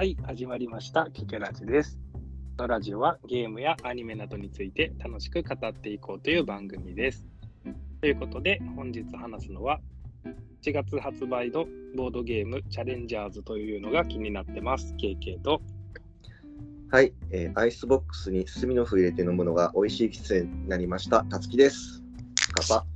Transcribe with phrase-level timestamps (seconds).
[0.00, 1.10] はい、始まりました。
[1.12, 1.98] キケラジです。
[2.56, 7.28] このラジオはゲームやアニメなどについて楽しく語っていこうという番組です。
[8.00, 9.78] ということで、本日話すのは、
[10.62, 14.94] 7月発売のボードゲームチャレンジャーズというのが気になってます。
[14.94, 15.60] KK と。
[16.90, 21.24] はい、えーアイスボックスにスミノフ入れて飲むのが美味しい季節になりました。
[21.24, 22.02] たつきです。
[22.66, 22.74] パパ。
[22.76, 22.86] は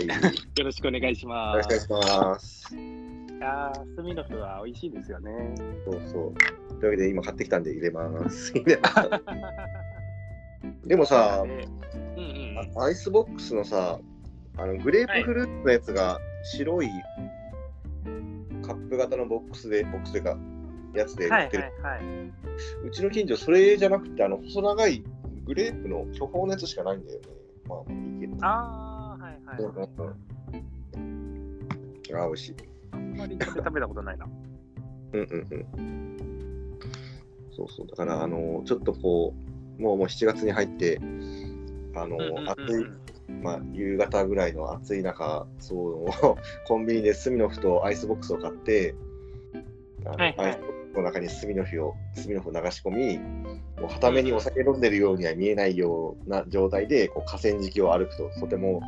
[0.00, 0.14] い、よ
[0.58, 1.86] よろしくお願いしまろしす。
[1.86, 2.93] くお願いします。
[3.38, 5.54] いやースミノフは美味しいですよね。
[5.84, 6.34] そうそう。
[6.80, 8.52] というわけで今買ってきたんで入れます。
[10.84, 11.68] でもさ、ね
[12.16, 12.82] うんうんうん。
[12.82, 13.98] アイスボックスのさ、
[14.56, 16.88] あのグレープフルーツのやつが白い
[18.64, 20.38] カップ型のボックスで、ボックスというか、
[20.94, 21.62] やつで売はいってる。
[21.64, 22.04] はいはい。
[22.84, 25.04] うちの近所、それじゃなくて、あの細長い
[25.44, 27.26] グレープの巨峰のやつしかないんだよね。
[27.68, 28.36] まあ、いいけど。
[28.42, 29.88] あー、はいはい、うんはい。
[32.14, 32.73] あー、美味しい。
[33.16, 34.26] まり食べたことないな。
[35.12, 36.78] うんうんうん。
[37.56, 37.86] そうそう。
[37.86, 39.34] だから、あの、ちょっとこ
[39.78, 41.00] う、もうもう7月に入って、
[41.94, 42.86] あの、うんうん暑い、
[43.42, 46.06] まあ、夕方ぐらいの暑い中、そう、
[46.66, 48.94] コンビニでスミノフとアイスボックスを買って、
[50.04, 53.18] あのはいはいアイスボックスの中にスミノフを、スミノフを流し込み、
[53.80, 58.80] もうはためにお酒飲んでるようには見えないような状態で、こう河川敷を歩くと、とても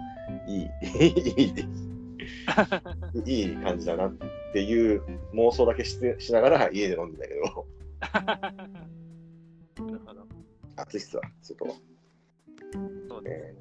[0.46, 0.70] いい、
[1.06, 1.54] いい
[3.24, 4.12] いい感じだなっ
[4.52, 5.02] ていう
[5.34, 7.66] 妄想だけししながら家で飲んでんだけど、
[9.86, 10.26] なるほど。
[10.76, 11.74] 暑いっすわ、外は。
[13.08, 13.54] そうで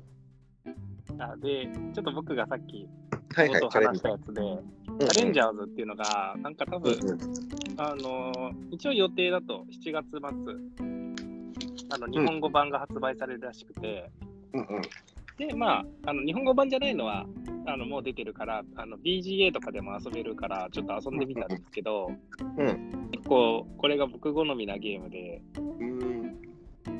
[0.65, 0.75] すね。
[1.19, 2.87] あで、ちょっと僕がさっき
[3.35, 4.09] はいはい、話した。
[4.09, 7.19] やつで、うんチャレンジャーズっていうのが、なんか多分、うんうん
[7.77, 10.19] あのー一応予定だと7月末、
[11.89, 14.09] あの日本語版が発売されるらしくて、
[14.53, 14.81] うんうん
[15.37, 17.25] で、まあ、あの日本語版じゃないのは、
[17.67, 22.11] あのもう出てるから、あの BGA とかでも遊べるから、ちょっと遊んでみたんですけど、
[22.57, 23.09] うん。
[23.11, 26.21] 結構これが僕好みなゲームで、うん。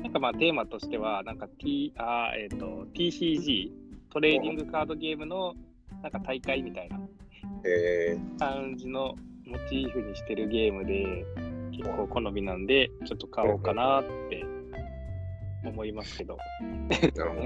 [0.02, 3.70] なんかまあテーマとしては、なんか T、あーえっ、と、TCG、
[4.10, 5.54] トレーディングカードゲームの
[6.02, 7.00] なんか大会みたいな
[7.64, 9.14] え感じの
[9.44, 11.24] モチーフにしてるゲームで、
[11.72, 14.44] 結構好みなんで、ちょっと買おうかなって
[15.70, 16.38] 思いますけど。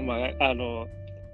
[0.05, 0.87] まあ、あの、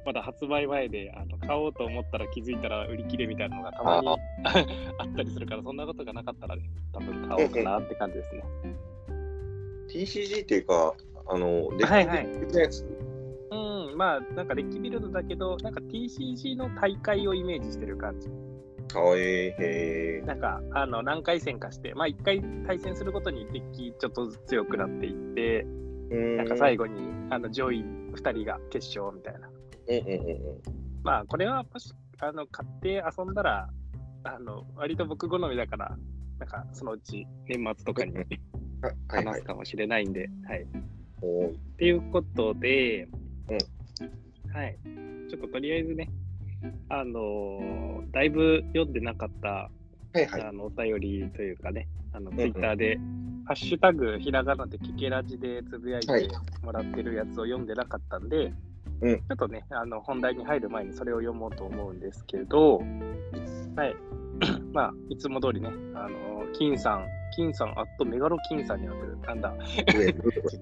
[0.05, 4.07] まだ発売前であの買おうと思ったら気づいたら売り切れみたいなのがたまに
[4.97, 8.43] あったりするから、そんなことがなかったらね、多分買おうかなって感じですね。
[9.89, 10.93] TCG っていうか、
[11.27, 12.85] あの、デはいはいッキ的なやつ？
[13.51, 13.55] う
[13.93, 18.29] ん、まあ、なんかデッキビルドだけど、なんか TCG の大会をイメージしてる感じ。
[18.87, 19.23] かわいい。
[19.23, 26.85] へなんか、あの、何回戦かして、まあ、1回対戦するごとにデッキちょっとずつ強くなっていって、ーなんか最後。
[26.85, 29.49] 後に、あの、上位2人が決勝みたいな。
[29.89, 33.69] うんうんうんまあ、これはもし、あの、買って遊んだら、
[34.23, 35.97] あの、割と僕好みだから、
[36.39, 38.13] なんか、そのうち年末とかに
[39.07, 39.43] 話す。
[39.43, 40.63] かもしれないんで、はい。
[40.63, 40.65] っ
[41.77, 43.09] ていうことで、う
[44.53, 44.77] はい。
[45.29, 46.09] ちょっととりあえずね、
[46.89, 49.69] あのーだいぶ読んでなかった、
[50.17, 50.41] はいはい。
[50.41, 52.97] あのお便りというかね、あのんツイッターで、
[53.45, 58.53] ハッシュタグひらがなでキケラジでつぶやいはいてもらってるやつを読んでなかったんで、
[59.01, 62.81] うんちょっとね、あの本題に入る前にそれを読もうと思うんですけど、
[63.75, 63.95] はい。
[64.73, 67.05] まあ、いつも通りね、あの金さん、
[67.35, 69.17] 金さん、あとメガロ金さんになってる。
[69.25, 69.53] なんだ、
[69.95, 70.13] 上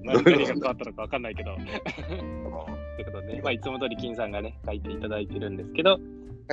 [0.04, 1.56] 何何が変わったのか分かんないけど。
[1.56, 5.98] ということでね、まあ、いつも通り金さんがね、書いていただいてるんですけど、は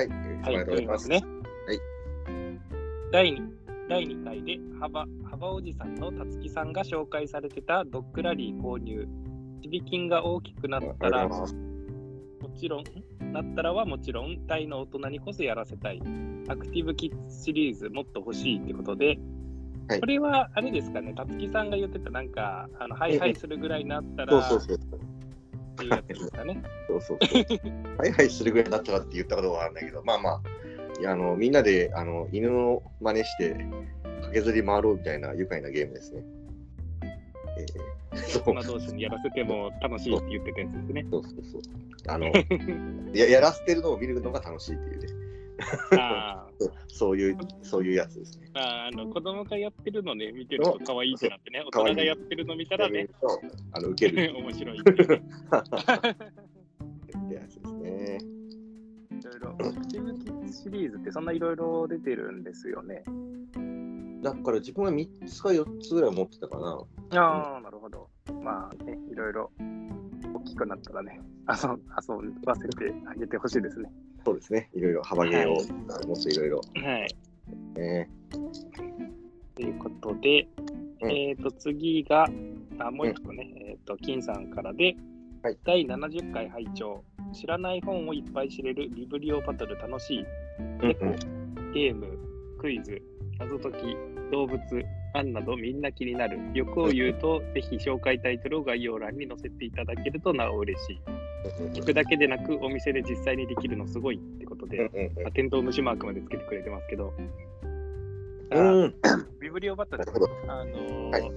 [0.03, 0.07] い。
[0.07, 1.23] はい、ありがとう読ございますね。
[1.67, 1.79] はい。
[3.13, 3.37] 第 2,
[3.89, 9.07] 第2回で幅、幅おじさんのたつきさんが紹介されてたドッグラリー購入。
[9.61, 11.47] 地引金が大きくなったら、も
[12.59, 12.83] ちろん、
[13.31, 16.01] なったらはもちろん、大の大人にこそやらせたい。
[16.47, 19.19] アクティブキッズシリーズもっと欲しいってことで、
[19.89, 24.99] はいこれはあれですかね、たつきさんが言ってた、なんか、あのハイハイするぐらいになったら、そうそうそう。
[24.99, 26.63] っていうやつですかね。
[26.87, 27.97] そうそうそう。
[27.99, 30.41] はいはいするぐらいになったらって言ったことはあるんだけど、まあまあ、
[31.07, 33.55] あのみんなであの犬の真似して
[34.21, 36.23] 駆けずり回ろうみたいな愉快なゲームですね。
[38.11, 41.05] えー、そう大人同士にやらせても楽しいって言ってたやつですね。
[41.11, 41.61] そうそうそう。
[42.07, 42.31] あの
[43.13, 45.07] ややらせてるのを見るのが楽しいっていうね。
[45.99, 48.49] あー そういう、そういうやつですね。
[48.53, 53.07] あー、あの子供がやってるのね、見てると可愛いってなってね、大人がやってるの見たらね、
[53.71, 54.83] あの受ける 面白いね。
[60.53, 63.03] シリーズってそんないろいろ出てるんですよね。
[64.21, 67.19] だから自分は3つか4つぐらい持ってたかな。
[67.19, 68.09] ああ、なるほど。
[68.41, 69.51] まあね、いろいろ
[70.33, 71.19] 大きくなったらね、
[71.49, 73.91] 遊遊ばせてあげてほしいですね。
[74.25, 74.69] そうですね。
[74.73, 75.55] いろいろ幅ゲーを、
[76.07, 76.61] もっといろいろ。
[76.75, 77.15] はい。
[77.75, 78.09] ね、
[79.55, 80.47] ということで、
[81.01, 82.25] うんえっ、と、次が、
[82.79, 84.95] あもう一個ね、えっ、と、金さんからで、
[85.43, 87.03] はい第70回拝聴
[87.33, 90.25] 知らない本をいっぱい知れるビブリオバトル楽しい。
[90.59, 91.05] うん猫、
[91.73, 92.17] ゲーム、
[92.59, 93.01] クイズ、
[93.39, 93.97] 謎解き、
[94.31, 94.59] 動物、
[95.13, 96.39] 案などみんな気になる。
[96.53, 100.99] 欲を言うと、ぜひ紹介タイトルを概要欄に載せていただけるとなお嬉しい。
[101.73, 104.15] 聞くだけでなく、お店で実際にできるのすごい。
[104.15, 107.13] ってことで、まあ、テントウムシマークまでつけてくれてますけど、
[108.51, 108.95] あうん。
[109.39, 110.03] ビ ブリオバトル。
[110.47, 111.31] あのーはい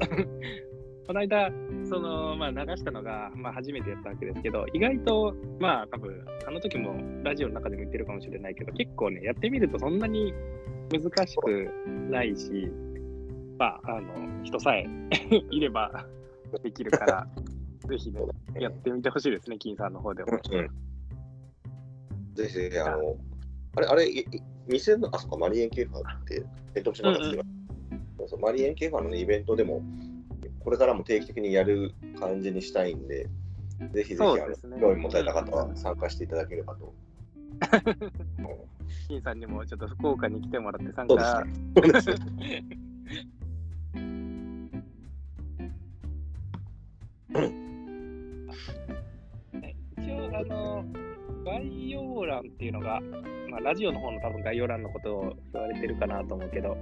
[1.06, 1.52] この間、
[1.88, 10.34] その、まあ、流したのが、まあ、初めてやったわけですけど、意外と、まあ、多分あの時もラジオの中でも言ってるかもしれないけど、結構ね、やってみるとそんなに
[10.90, 11.70] 難しく
[12.10, 12.68] ないし、
[13.56, 14.86] まあ、あの、人さえ
[15.50, 16.06] いれば
[16.64, 17.28] できるから、
[17.88, 18.20] ぜひね、
[18.58, 20.38] やってみてほしいですね、金さんの方でも。
[22.34, 23.16] ぜひぜひ、あの、
[23.76, 24.06] あれ、あれ、
[24.66, 26.44] 店の、あ、そっか、マリエンケーファーって、
[26.74, 29.80] えっと、島田そうそうマリエンケーファーの、ね、イベントでも、
[30.66, 33.28] これからも定期的にやる感じにしたいんで、
[33.92, 34.80] ぜひぜひ、ね。
[34.80, 36.92] 興味持たれた方は参加していただければと。
[39.06, 41.14] 金さんにもちょっと福岡に来てもらって参加。
[41.14, 41.18] 一
[50.10, 50.84] 応、あの、
[51.46, 53.00] 概要欄っていうのが、
[53.48, 56.76] まあ、ラジオの方の多分概要欄のことを言われてるかなと思うけど、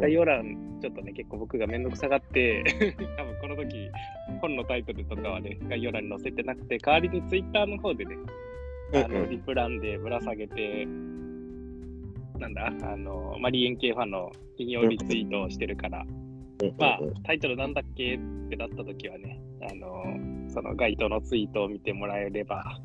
[0.00, 2.62] 概要欄、ちょっとね、結構僕がめんどくさがって、
[3.18, 3.90] 多分この時、
[4.40, 8.16] 本のタイトルとかはね、概要欄に載せてなくて、代わりにツイッターの方でね、
[8.94, 10.86] あの、リプランでぶら下げて、
[12.38, 16.06] なんだ、あの、マリエン系ファンの引用リツイートをしてるから、
[16.78, 18.18] まあ、タイトルなんだっけっ
[18.48, 20.04] てなった時はね、あの、
[20.48, 22.80] その該当のツイートを見てもらえれば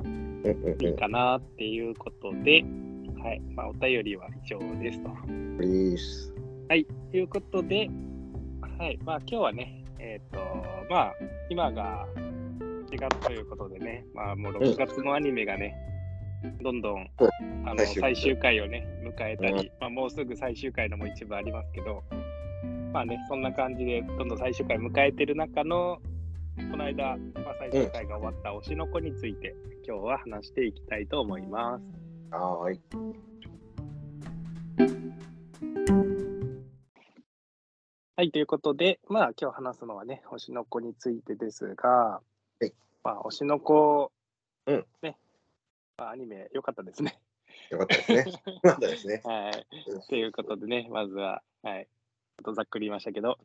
[0.80, 2.64] いいかなっていうことで、
[3.22, 5.08] はい、まあ、お便りは以上ですと。
[6.68, 7.88] はい、ということで、
[8.78, 10.38] はい、まあ、今日はね、えっ、と、
[10.90, 11.14] まあ、
[11.48, 12.06] 今が
[12.90, 15.74] 4月ということでね、まあ、もう6月のアニメがね、
[16.62, 17.10] どんどん、
[17.64, 19.70] あの最終回をね、迎えたり、うん。
[19.80, 22.02] まあ、もうすぐ最終回のも一部ありますけど、
[22.92, 25.98] まあね、そんな感じで、どんどん最終回迎えてる中の、
[26.56, 29.56] この間、まあ、最終回が終わった推しの子について、
[29.86, 31.84] 今日は話していきたいと思います。
[32.30, 32.80] はーい。
[38.16, 42.20] はい、ということで、まあ今日話すのはね、推しの子についてですが、は
[42.64, 42.72] い
[43.02, 44.12] まあ推しの子、
[44.66, 45.16] うんね、
[45.98, 47.18] まあ、アニメ良かったですね。
[47.70, 48.42] よかったですね。
[48.62, 49.22] よかったですね。
[49.24, 49.66] はい。
[50.08, 53.38] ということでね、まずは、はい、ちょっとざっくり言いましたけど、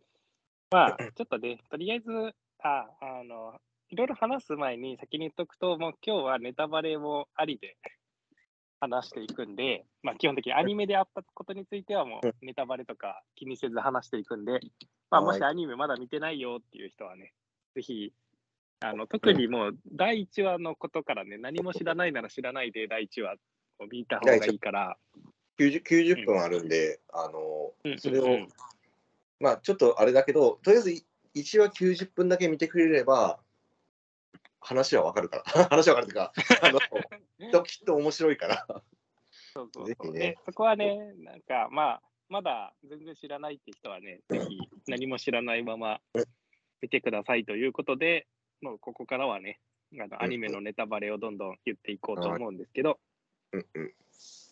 [0.69, 3.59] まあ ちょっとね、とりあえず、あ、あの、
[3.89, 7.77] いろいろ話す前に先に言っとくと、もう今日はネタバレもありで
[8.79, 14.59] 話していくんで、まあ基本的にアニメであったことについてはもうネタバレとか気にせず話していくんで、
[15.09, 17.33] まあもしはアニメまだ見てないよっていう人はね、
[17.75, 18.13] ぜひ、
[18.81, 23.35] あの特にもう第1話のことからね、何も知らないなら知らないで第1話
[23.79, 24.97] を見た方がいいから、
[25.59, 28.31] 90, 90分あるんで、あのうんそれを、うん。
[28.31, 28.47] うん
[29.41, 31.03] まあちょっとあれだけど、とりあえず
[31.39, 33.39] 1話90分だけ見てくれれば、
[34.59, 35.43] 話はわかるから。
[35.69, 36.33] 話はわかるっていうか、
[36.67, 38.83] あのきっときっと面白いから。
[39.53, 40.13] そうそうそう。
[40.13, 46.01] ねで、そこはね、なんかまあ、まだ全然知らないって人はね、ぜひ何も知らないまま
[46.81, 48.27] 見てくださいということで、
[48.61, 49.59] もうここからはね、
[49.99, 52.99] あのアニメのネタバレをどんどん言っていこうと思うんですけど、
[53.51, 53.93] うんうん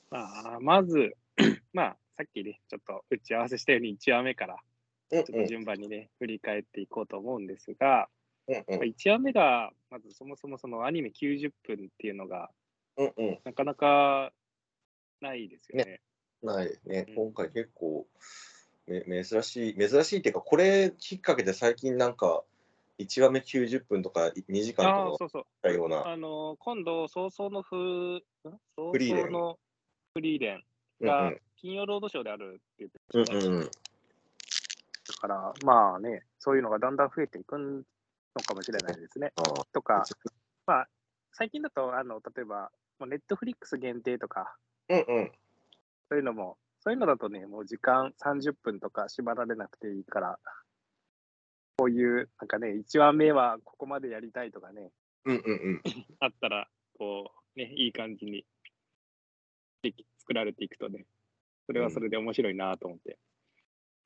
[0.09, 1.15] まあ、まず、
[1.73, 4.76] まあ、さっきね、ちょっと打ち合わせしたように1話目から、うん
[5.09, 8.07] ちょっと順番にね、振り返っていこうと思うんですが、
[8.47, 12.49] うんうんまあ1話目が、まずそもそもそのアニメ90分っていうのが、
[13.45, 14.31] なかなか
[15.21, 16.01] ないですよね。
[16.41, 17.05] ないですね。
[17.09, 17.15] うん。
[17.15, 18.07] 今回結構
[18.87, 22.43] め珍しい、珍しいっていうか、これきっかけで最近なんか、
[22.99, 25.45] 1話目90分とか2時間とかそうそう。
[25.61, 28.21] たような、あの今度、早々のフ
[28.91, 29.55] フリーレン。
[30.13, 30.63] フリーレン
[31.01, 33.69] うんが金曜ロードショーであるって言ってうんうん
[35.23, 37.83] うんだから、まあね、そういうのがだんだん増えていくの
[38.45, 39.33] かもしれないですね。
[39.73, 40.03] とか、
[40.65, 40.87] まあ、
[41.33, 42.71] 最近だと、あの例えば、
[43.07, 44.55] ネットフリックス限定とか、
[44.89, 45.31] うんうん
[46.09, 50.39] そういうのも、そういうのだとね、もう時間30分とか縛られなくていいから、
[51.75, 54.91] こういう、なんかね、1話目はここまでやりたいとかね、
[55.25, 55.81] うんうんうん
[56.21, 58.45] あったら、こう、ね、いい感じに
[59.81, 61.05] でき作られていくとね、
[61.65, 63.19] それはそれで面白いなと思って。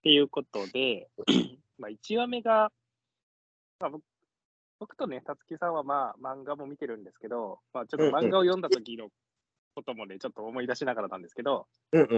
[0.01, 1.08] っていうことで、
[1.77, 2.72] まあ、1話目が、
[3.79, 4.03] まあ、僕
[4.79, 9.10] 僕とね、たつきさんはまあ漫画も見てるんですけど、まあ、ちょっと漫画を読んだ時の
[9.75, 11.67] こともね、ちょっと思い出しながらなんですけど。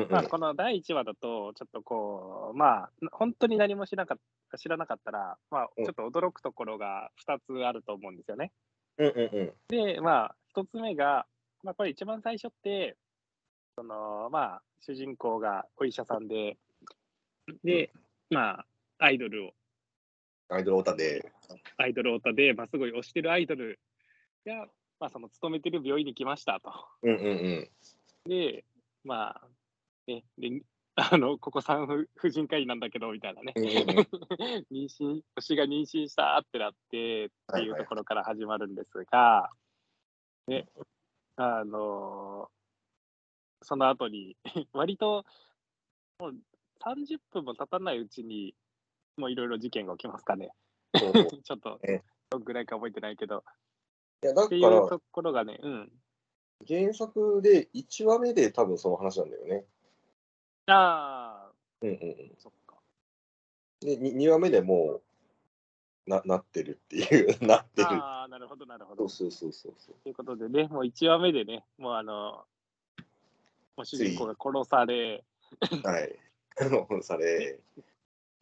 [0.09, 4.17] まあ、この第1話だと、ちょっとこう、まあ、本当に何も知らなかっ
[4.49, 8.53] た知らなかったら、まあ、うんちょっと驚くところが2つあると思うんですよね。
[9.67, 11.25] で、まあ、1つ目が、
[11.63, 12.95] まあ、これ一番最初って、
[13.75, 16.57] その、まあ、主人公がお医者さんで、
[17.63, 17.91] で、
[18.29, 18.65] まあ、
[18.99, 19.51] アイドルを、
[20.49, 21.31] アイドルオタで。
[21.77, 23.79] アイドルオタで、まあ、すごい推してるアイドル
[24.45, 24.67] が、
[24.99, 26.71] まあ、その勤めてる病院に来ましたと。
[27.01, 27.69] うんうんうん。
[28.29, 28.63] で、
[29.03, 29.47] まあ、
[30.07, 30.61] ね、で、
[30.95, 33.53] あの、ここ産婦婦人科医なんだけど、みたいなね。
[33.55, 34.07] うんうんうん
[34.71, 39.49] 妊娠、推しが妊娠したってなってってはいいうはいところから始まるんですが、
[40.47, 40.67] ね、
[41.35, 42.49] あの
[43.63, 44.35] その後に、
[44.73, 45.25] 割と、
[46.19, 46.35] もう
[46.85, 48.55] 30分も経たないうちに、
[49.17, 50.51] もういろいろ事件が起きますかね。
[50.93, 53.43] ちょっとええ、どんぐらいか覚えてないけど。
[54.23, 55.91] いや、だっていうところがね、うん。
[56.67, 59.65] 原作で1話目で多分その話なんだよね。
[60.67, 62.35] ああ、うんうんうん。
[62.37, 62.75] そっか。
[63.81, 65.01] で、2話目でも
[66.05, 67.87] う、な、なってるっていう、 なってる。
[67.87, 69.09] ああ、なるほど、なるほど。
[69.09, 69.95] そうそうそうそうそう。
[70.03, 72.45] ということでね、もう1話目でね、もうあの、
[73.75, 75.23] もう主人公が殺され、
[75.83, 76.19] はい。
[76.59, 77.59] あの、され、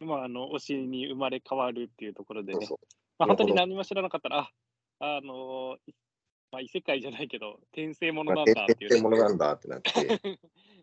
[0.00, 2.86] もうあの、推しに生まれ変わるっていうところでね、そうそう。
[3.18, 4.50] まあ、本当に何も知らなかったら、あ、
[5.00, 5.92] あの、い
[6.52, 9.90] まあ、異世界じゃないけど、転生ものまあ、なんだっていうね、ものなんだってなって。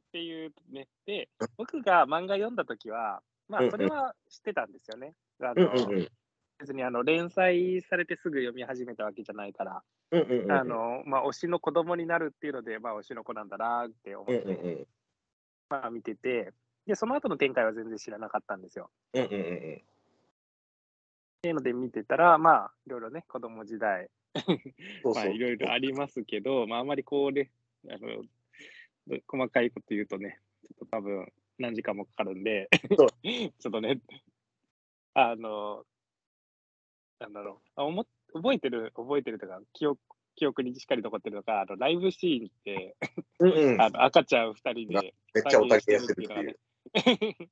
[0.10, 0.88] っていうね。
[1.06, 5.14] で、僕が漫画読んだ時は、まあ、うんうんそれは知ってたんですよね。
[5.40, 6.10] あうんのうんうん。
[6.58, 10.52] 別にあの連載されてすぐ読み始めたわけじゃないから、うんうんうん。
[10.52, 14.88] あ、の、まあ、推しの子供になるっていうので、まあ、推しの子なんだなって思うんって、うんうん。
[15.70, 16.52] まあ、見てて、
[16.90, 18.90] で、その後の展開は全然知らなかったんですよ。
[19.14, 19.44] うんうんうんうん。
[19.76, 19.82] っ
[21.44, 24.44] ていうので見てたら、まあ、いろいろね、子供時代、まあ、
[25.04, 25.32] そうそう。
[25.32, 27.52] いろいろありますけど、まあ、あまりこうね、
[27.88, 28.24] あの、
[29.28, 34.02] 細かいこと言うとね、ちょっと多分何時間もかかるんで、そう ちょっとね、
[35.14, 35.86] あの、
[37.20, 40.00] なんだろう、あ思っ覚えてる、覚えてるとか、記憶、
[40.36, 42.96] 記憶にしっかり残ってるのが、あのライブシーンって、
[43.40, 43.82] うんうん。
[43.82, 46.60] あの赤ちゃん2人なで、めっちゃおたけやってるっていう。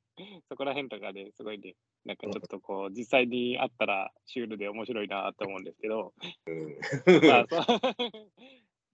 [0.50, 1.76] そこら辺とかね、すごいね、
[2.06, 6.14] なんかちょっとこう、実際にあったらシュールで面白いなと思うんですけど、
[6.46, 7.28] うん。
[7.28, 7.80] まあ、 そう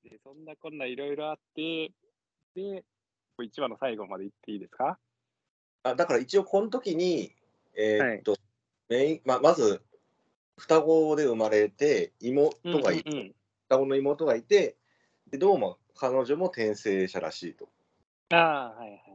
[0.10, 1.92] でそんなこんないろいろあって、
[2.56, 2.84] で、
[3.40, 5.00] 1話の最後まで行っていいですか？
[5.84, 7.36] あだから一応この時に、
[7.76, 8.36] えーっと、
[8.90, 9.82] メインままず
[10.58, 13.36] 双子で生まれて妹がいて、うんうんうん
[13.70, 14.76] 双子の妹がいて
[15.32, 17.68] でどうも彼女も転生者らしいと。
[18.30, 19.13] ああ、はいはいはい。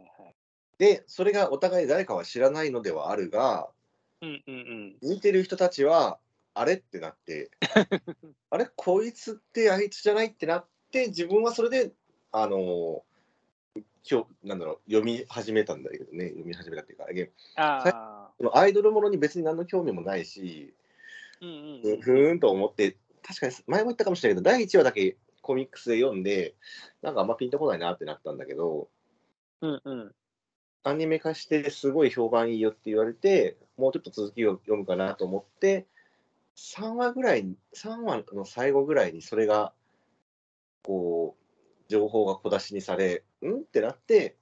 [0.78, 3.68] でそれがお互い誰かは知らないのではあるが
[4.20, 4.54] うんうん
[5.02, 5.10] うん。
[5.10, 6.18] 見てる人たちは
[6.54, 6.74] あれ？
[6.74, 7.50] ってなって
[8.50, 8.68] あれ？
[8.74, 11.92] こいつってあいつじゃないってなって自分はそれで
[12.32, 13.02] あの
[14.10, 20.74] 今日なんだろう読み始めたんだけどね読み始めたっていうかゲあアイドルものに別に何の興味もないし、
[21.40, 22.00] うんうんふうん。
[22.00, 26.54] ふーんと思って、確かに前も言ったかもしれないけど、第1話だけコミックスで読んで、
[27.02, 28.88] なんかあんまピンとこないなってなったんだけど、
[29.60, 30.14] うんうん。
[30.88, 35.86] アニメ化してすごい評判いいよって言われて、もうちょっと続きを読むかなと思って、
[36.56, 39.72] 3話ぐらいに、3話の最後ぐらいにそれが、
[40.82, 43.60] こう、情報が小出しにされ、ん？
[43.60, 44.36] ってなって、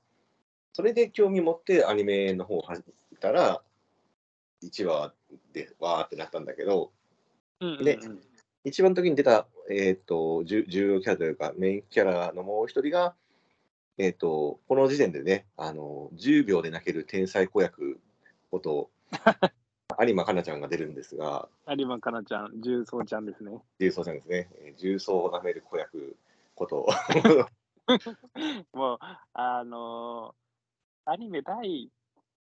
[0.73, 3.63] それで興味持ってアニメの方を始めたら、
[4.63, 5.13] 1話
[5.53, 6.93] でわーってなったんだけど、
[7.61, 7.85] うんうんうん。
[7.85, 7.99] で
[8.65, 13.15] 一番時に出た、えー、と重重要キャラというかメインキャラのもう一人が、
[13.99, 17.99] えー、とこの時点でねあの10秒で泣ける天才子役
[18.51, 18.91] こと
[19.99, 21.49] 有馬香菜ちゃんが出るんですが。
[21.69, 23.63] 有馬かなちゃん、重曹ちゃんですね。
[23.79, 24.49] 重曹ちゃんですね。
[24.57, 26.17] えー重曹を舐める子役
[26.55, 26.87] こと。
[28.75, 28.99] もう、
[29.33, 30.47] あのー
[31.09, 31.89] アニメ第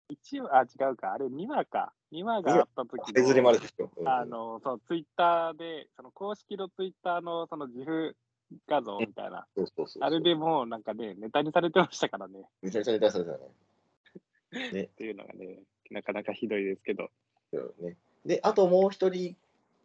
[0.09, 1.93] 1話、あ、違うか、あれ2話か。
[2.11, 4.07] 2話があった時手ずれまでの、ですよ、うん。
[4.07, 8.17] あの、そう、ツイッターで、その公式のツイッターのその自負
[8.67, 12.45] 画像みたいな、そうそうそうあれでもうなんかね、ネタにされてましたからね。
[12.61, 13.23] ネタされてたね
[14.83, 15.59] っていうのがね、
[15.91, 17.09] なかなかひどいですけど。
[17.53, 17.97] そうね。
[18.25, 19.35] で、あともう一人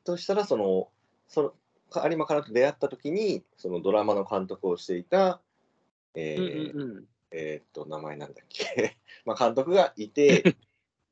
[0.05, 0.91] としたら、その、
[1.29, 1.55] その、
[1.91, 5.41] か有馬からと出会った時に、そのドラマの監督をしていた、
[6.15, 7.05] えーうんうんうん。
[7.31, 8.97] えーっと、名前なんだっけ。
[9.25, 10.43] まあ、監督がいて、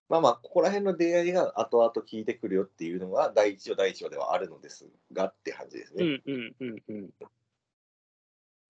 [0.08, 6.04] まあまあ、ここら辺の出会いが後々聞いてくるよっていうのが、第一話、第一話ではあるのですがって感じですね。
[6.04, 7.10] うんうんうんうん。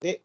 [0.03, 0.21] で、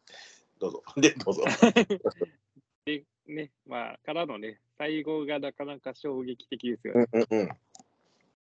[0.59, 0.83] どうぞ。
[1.01, 1.45] で、どうぞ。
[2.85, 7.07] で、ね、まあ、からのね、最後がなかなか衝撃的ですよね。
[7.13, 7.49] うんうんうん。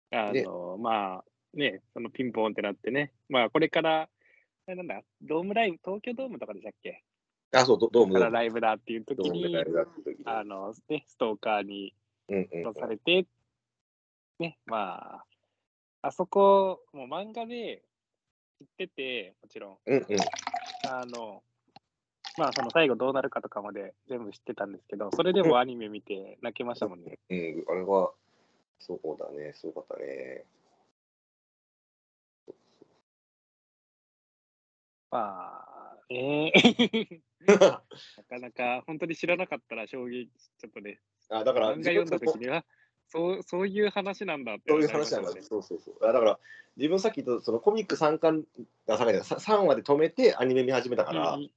[0.09, 4.09] あの、まあ、ね、そのピンポンってなってね、まあ、これから、
[4.65, 7.03] なんだ、ドームライン、東京ドームとかでしたっけ？
[7.51, 8.33] あ、そう、どどうもかどうも。
[8.33, 9.55] らライブだっていう時に
[10.25, 11.93] あの、ね、ストーカーに
[12.29, 13.27] うんうん殺されて、
[14.39, 15.25] ね、まあ、
[16.07, 17.83] あそこ、もう漫画で
[18.59, 20.05] 知ってて、もちろん、うんうん。
[20.99, 21.41] あの、
[22.37, 27.17] まあ、その最後どうなるかとかまで全部知ってたんですけど、それでもアニメ見て泣けましたもんね。
[27.29, 28.11] うん、あれは、
[28.79, 30.45] そうだね、すごかったね。
[35.11, 36.51] まあ、ええ
[37.45, 42.65] なかなか本当に知らなかったら衝撃、ちょっとね、あだから、漫画読んだ時には、
[43.11, 45.31] そうそういう話なんだってそういう話なんだ。
[45.41, 46.07] そうそうそう。
[46.07, 46.39] あだから、
[46.77, 48.45] 自分さっき言ったそのコミック3巻、
[48.87, 51.49] あ、3, 巻3話で止めてアニメ見始めたから、うん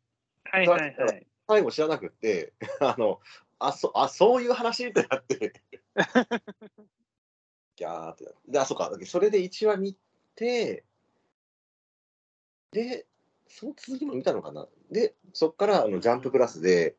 [0.44, 1.26] はいはいはい。
[1.48, 3.20] 最後知らなくって、 あの、
[3.58, 5.62] あ、そあそういう話ってなって、
[7.76, 8.40] ギャーってなって。
[8.48, 9.96] で、あ、そうか、それで1話見
[10.34, 10.84] て、
[12.72, 13.06] で、
[13.48, 14.68] その続きも見たのかな。
[14.90, 16.96] で、そっからあのジャンププラスで、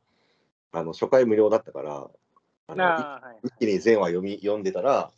[0.71, 2.09] あの初回無料だったから、
[2.67, 3.39] あのああ、はい。
[3.43, 5.11] 一気に全話読み読んでたら、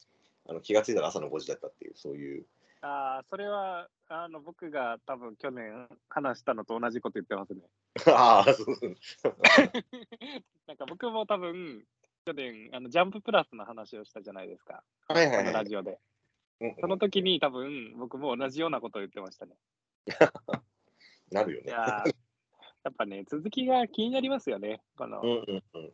[0.50, 2.46] あの気がついたら朝の5時だったっていう、そういう。
[2.82, 7.62] ああ、それは、あの、僕が多分去年話したのと同じこと言ってますね。
[8.14, 8.96] ああ、そうそう。
[10.68, 11.84] なんか僕も多分、
[12.26, 14.84] 去年、あの、ジャンププラスの話をしたじゃないですか。
[15.08, 15.54] はいはいはい。
[15.54, 16.00] ラジオで。
[16.60, 19.56] うんその時に多分、僕も同じようなことを言ってましたね。
[21.32, 21.72] なるよね。
[21.72, 22.04] や
[22.90, 24.82] っぱね、続きが気になりますよね。
[24.96, 25.94] この、うんうんうん。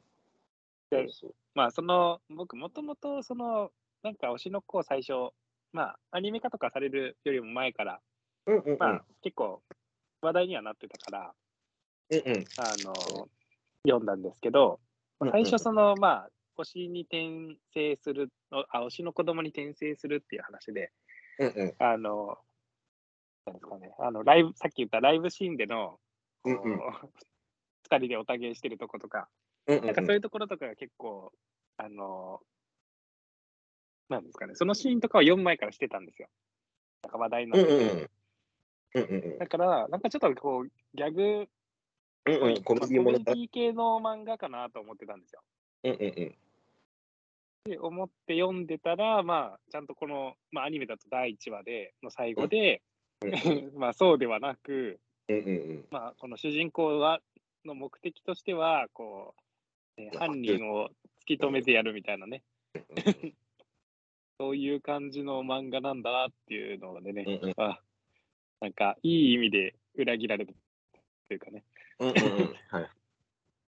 [0.93, 3.71] でそうそうまあ、その、僕、もともと、その、
[4.01, 5.33] なんか推しの子を最初、
[5.71, 7.99] まあ、アニメ化とかされるよりも前から、
[8.47, 8.77] うんうんうん。
[8.79, 9.61] まあ、結構、
[10.21, 11.33] 話題にはなってたから、
[12.09, 12.45] うんうん。
[12.57, 13.27] あの、
[13.85, 14.79] 読んだんですけど、
[15.19, 20.91] まあ最うんうん初、その、まあ、推しに転生する、あ、推しの子供に転生するっていう話で、
[21.39, 21.73] うんうん。
[21.79, 22.37] あの、
[23.45, 25.99] なんですかね、あの、ライブ、さっき言ったライブシーンでの、
[26.43, 26.79] こう、うんうん
[27.85, 29.29] 二人でおたげしてるとことか、
[29.67, 31.31] うんうんなんかそういうところとかが結構、
[31.77, 32.41] あの、
[34.09, 36.27] なんですかね、そのシーンとかは4枚からしてたんですよ。
[37.03, 37.57] なんか話題の。
[37.57, 38.09] うんうんうん。
[38.95, 41.47] うんうんうんだから、なんかちょっとこう、ギャグ
[42.25, 42.63] うんっぽい、うん。
[42.63, 45.41] コメまあディ系の漫画かなと思ってたんですよ。
[45.83, 46.35] うんうんうん。
[47.65, 52.81] で、思って読んでたら、まあ、ちゃんとこの、まあ、アニメだと第1話で、の最後で、
[53.75, 55.87] まあ、そうではなく、うんうんうん。
[55.89, 57.21] まあ、この主人公は、
[57.65, 59.33] の目的としては、こ
[60.17, 60.89] 犯人を
[61.21, 62.43] 突き止めてやるみたいなね、
[64.39, 67.79] そういう感じの漫画なんだなっていうのでね、うんうんあ
[68.59, 70.55] なんか、いい意味で裏切られる
[71.27, 71.65] というかね、
[71.99, 72.55] うんうんうん。
[72.69, 72.89] はい。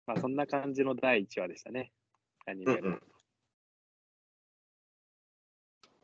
[0.05, 1.93] まあ、そんな感じの第1話でしたね、
[2.45, 2.79] アニメの。
[2.79, 3.01] うんうん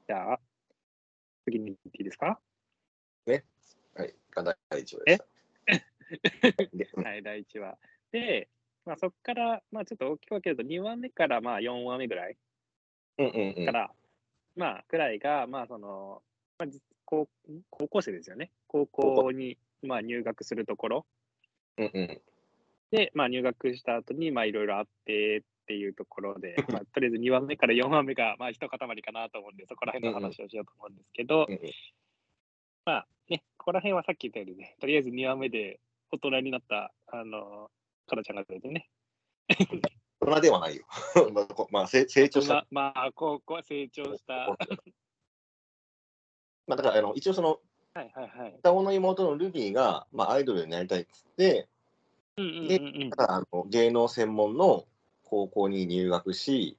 [0.08, 0.40] じゃあ、
[1.44, 2.40] 次に行っていいですか？
[3.28, 4.16] はい。
[4.32, 5.26] が第一話でした。
[7.04, 7.78] はい、第1話。
[8.14, 8.50] で、
[8.88, 12.38] まあ、そこから、まあ、ちょっと大きく分けると、2話目からまあ4話目ぐらい
[13.18, 13.66] うんうんうん。
[13.66, 13.92] から、
[14.56, 16.22] まあ、くらいが、まあ、その、
[16.58, 17.28] まあ、じ高
[17.70, 18.50] 高校生ですよね。
[18.68, 21.06] 高校に、まあ、入学するところ
[21.78, 22.22] うんうん。
[22.92, 31.60] で、まあ、入学した後に、まあ、いろいろあってっていうところで、 まあ、とりあえず2話目から4話目が、まあ、一塊かなと思うんで、そこら辺の話をしようと思うんですけど、うんうん
[32.86, 37.70] まあ、ね、ここら辺はさっき言ったようにね、とりあえず2話目で大人になった、あの、
[38.08, 38.90] かなちゃんが出てね、
[40.20, 40.86] 大人ではないよ。
[41.34, 42.66] まあこまあ、成成長した。
[42.72, 44.34] ままあ、高校成長した。
[44.34, 44.58] は
[46.68, 47.60] まあ、だからあの一応その
[48.04, 48.54] いはいはい。
[48.58, 51.68] 双子の妹のルビーが、まあ、アイドルになりたいっつって、
[52.38, 54.86] うんうんうんでうんだからあの芸能専門の
[55.24, 56.78] 高校に入学し、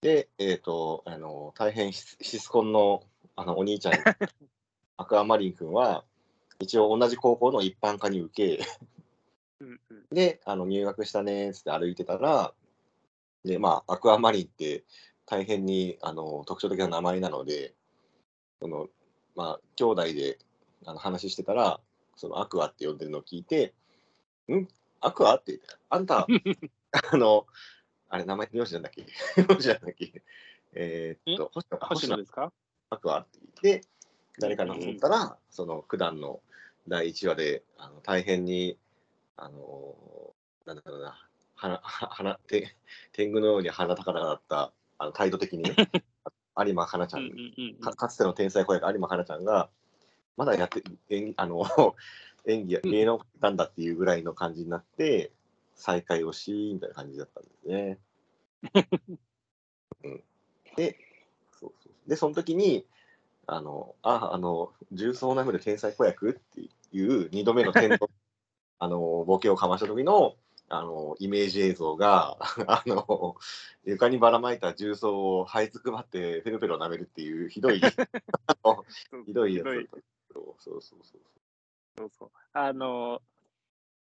[0.00, 3.04] で、えっ、と、あの、大変シスコンの
[3.36, 3.92] あのお兄ちゃん、
[4.96, 6.04] アクアマリン君は、
[6.58, 8.64] 一応同じ高校の一般科に受け、
[10.10, 12.52] で、あの入学したねーっつって歩いてたら、
[13.44, 14.84] で、まあ、アクアマリンって
[15.26, 17.74] 大変にあの特徴的な名前なので、
[18.60, 18.88] その、
[19.34, 20.38] まあ、兄弟で
[20.84, 21.80] あの話してたら、
[22.16, 23.74] そのアクアって呼んでるのを聞いて、
[24.48, 24.66] ん？
[25.00, 25.36] アクア？
[25.36, 26.26] って、あんた、
[27.12, 27.46] あの、
[28.08, 29.06] あれ、名前、名字なんだっけ？
[29.48, 30.22] 名字なんだっけ？
[30.74, 32.16] えーっと、星野か星野。
[32.18, 32.52] ですか？
[32.90, 33.88] アクアって言って、
[34.38, 36.40] 誰かなと思ったら、その九段の
[36.88, 38.78] 第1話であの大変に、
[39.36, 40.34] あの
[40.66, 42.76] なんだろうな、花花て
[43.12, 45.74] 天狗のように鼻高々だったあの態度的にね、
[46.58, 47.30] 有馬花ちゃん、
[47.80, 49.70] かかつての天才子役有馬花ちゃんが、
[50.36, 51.64] まだやって 演技あの
[52.46, 55.32] 演技や芸能なんだっていうぐらいの感じになって、
[55.74, 57.98] 再会をし、みたいな感じだったんですね。
[60.04, 60.24] うん、
[60.76, 60.96] で
[61.52, 62.86] そうそう、で、その時に、
[63.46, 66.60] あの、あ、あの、重曹なめる天才子役って
[66.92, 68.10] いう2度目の点と
[68.82, 70.34] あのボケをかました時の
[70.68, 73.36] あのイメージ映像が あの
[73.84, 78.84] 床にばらまいた重曹を這いつくばってペロペロ舐めるっていうひどい あの
[79.24, 79.96] ひどいやつだった
[80.32, 81.20] そうそうそうそう
[81.96, 82.30] そうそう。
[82.52, 83.20] あの、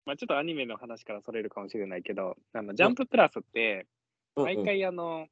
[0.05, 3.87] まあ、ちょっとアニメの話からそれるかもしれないけど、あのジャンププラスって、
[4.37, 5.27] 毎うんうん回あの、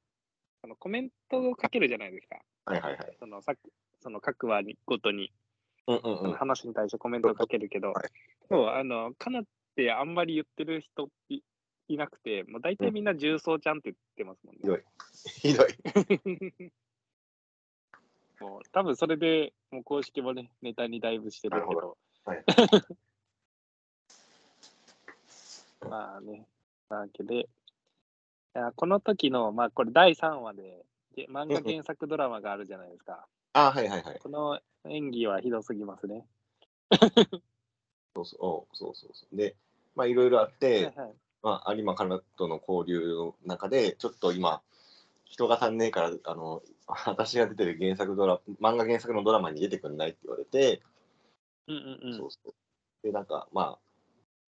[0.63, 2.41] あのコメントをかけるじゃないですか。
[2.65, 3.17] はいはいはい。
[3.19, 3.55] そのさ
[4.01, 5.33] その各話にごとに、
[5.87, 8.11] うんうんうん話に対してコメントをかけるけど、はい
[8.49, 9.45] そう、あの、かなっ
[9.75, 11.41] てあんまり言ってる人い
[11.89, 14.61] いなくて、もう大体みんな重曹ちゃんって言ってますもんね。
[15.25, 15.69] ひどい。
[15.75, 15.79] ひ
[16.59, 16.73] どい。
[18.41, 22.45] もう多分それで、もう公式もね、ネタにだいぶしてるけど、はい
[25.89, 26.47] まあね、
[26.91, 27.49] なわけで、
[28.75, 33.27] この時の、まあこれ第3話で、げ漫画原作ドラマがあるじゃないですか。
[33.59, 34.19] あはいはいはい。
[34.23, 36.27] この演技はひどすぎますね。
[38.15, 39.37] そうそうおそうそうそう。
[39.37, 39.57] で、
[39.95, 44.61] まあいろいろあって、はいはいまあ、有馬かなとの交流の中で、ちょっと今、
[45.25, 46.63] 人が足んねえから、あの、
[47.07, 50.83] 私が出てる原作ドラ漫画原作のドラマに出てくんないって言われて、
[51.67, 52.53] うんうんうんそうそう。
[53.03, 53.79] で、なんか、まあ、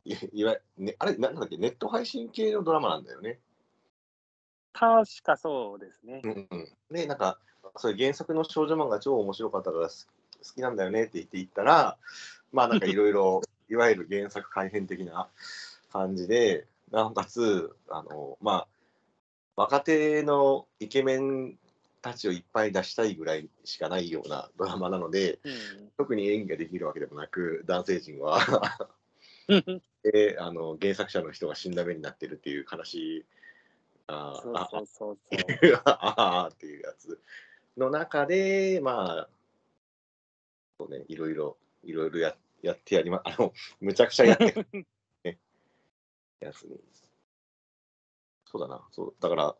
[0.04, 3.40] いいわゆね、あれ、なんだっけ、ネット配信系のドラマなんだよね。
[4.74, 6.20] 確かそうですね。
[6.22, 7.38] うんうん、で、なんか、
[7.78, 9.94] それ原作の少女漫画超面白かったから好
[10.54, 11.96] きなんだよねって言って言ったら、
[12.52, 15.28] まあなんかいろいろ、 いわゆる原作改編的な
[15.92, 18.68] 感じで、なおかつ、あの、まあ、
[19.56, 21.58] 若手のイケメン
[22.00, 25.90] たちをいっぱい出したいぐらいしかないようなドラマなので、うん。
[25.98, 28.38] 特に演技ができるわけでもなく、男性陣は。
[29.48, 33.24] う んであの原作者の人が死んだ目になってるっていう悲しい、
[34.06, 34.80] ああ。
[35.84, 37.20] ああっていうやつ
[37.78, 39.28] の中で、まあ、
[40.78, 44.66] そうね、いろいろ、いろいろややってやりま、 あの、むちゃくちゃやってる、
[45.24, 45.38] ね、
[46.40, 46.80] やつに。
[48.44, 49.56] そうだな、そう、だから、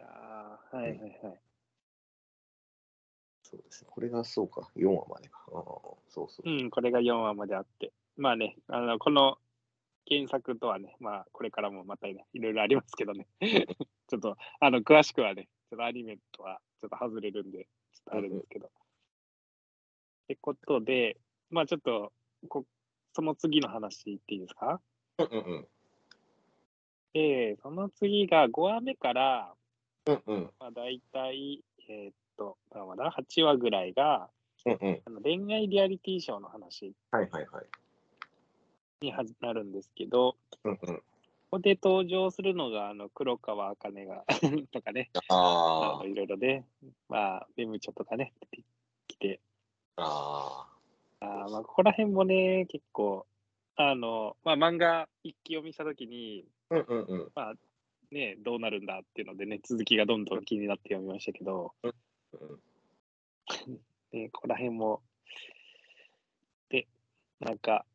[0.00, 1.40] あーはいはいはい。
[3.42, 5.44] そうですね、これがそうか、4話までか。
[5.52, 5.62] ああ
[6.08, 6.50] そうそう。
[6.50, 7.92] うん、これが4話まであって。
[8.16, 9.38] まあね、あのこの
[10.06, 13.26] 原作とはね、まあこれからもまたね、いろいろありますけどね。
[14.08, 18.66] ちょっと、あの、詳しくはね、ちょっとアニメとはちょっと外れるんで、ちょっとあるんですけど。
[18.66, 18.70] っ
[20.28, 21.16] てことで、
[21.50, 22.12] まあちょっと
[22.48, 22.64] こ、
[23.14, 24.80] その次の話言っていいですか？
[25.18, 25.68] うんうんうん。
[27.14, 29.54] で、その次が5話目から、
[30.06, 30.50] うんうん。
[30.60, 34.30] まあ大体、えーっと、何話だ ?8 話ぐらいが、
[34.66, 35.02] うんうん。
[35.06, 37.66] あの恋愛リアリティショーの話はいはいはい。
[39.00, 41.02] にはなるんですけど、うんうん。
[41.50, 44.24] ここで登場するのが、あの、黒川茜が
[44.70, 46.66] とかね、ああのいろいろね、
[47.08, 48.64] まあ、ベムチョとかね、出て
[49.06, 49.40] きて、
[49.96, 50.68] あ。
[51.20, 53.26] あまあ、ここら辺もね、結構、
[53.76, 56.74] あの、まあ、漫画一気読みしたときに、あ。
[56.74, 57.58] うんうんうん。
[58.10, 61.94] ね、どうなるんだっていうのでね、続きがどんどん気になって読みましたけど、うん
[64.12, 65.02] ね、ここら辺も、
[66.68, 66.86] で、
[67.40, 67.86] なんか、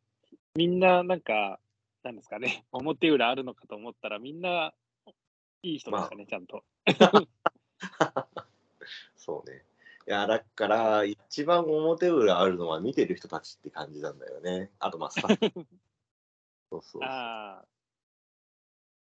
[0.56, 1.60] みんな、なんか、
[2.04, 4.74] なんですかね、 表裏あるのかと思ったら、みんな
[5.62, 6.64] いい人でしたね、ちゃんと。
[9.16, 9.64] そうね。
[10.06, 14.70] いや、だから、一番表裏あるのは見てる人たちって感じなんだよね。
[14.78, 15.66] あと、まあ、スタッフ。
[16.70, 17.02] そうそう。
[17.02, 17.64] ああ、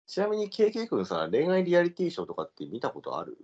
[0.05, 3.37] ちなみに、KK 君さ、恋愛リアリティショーとかって見たことある、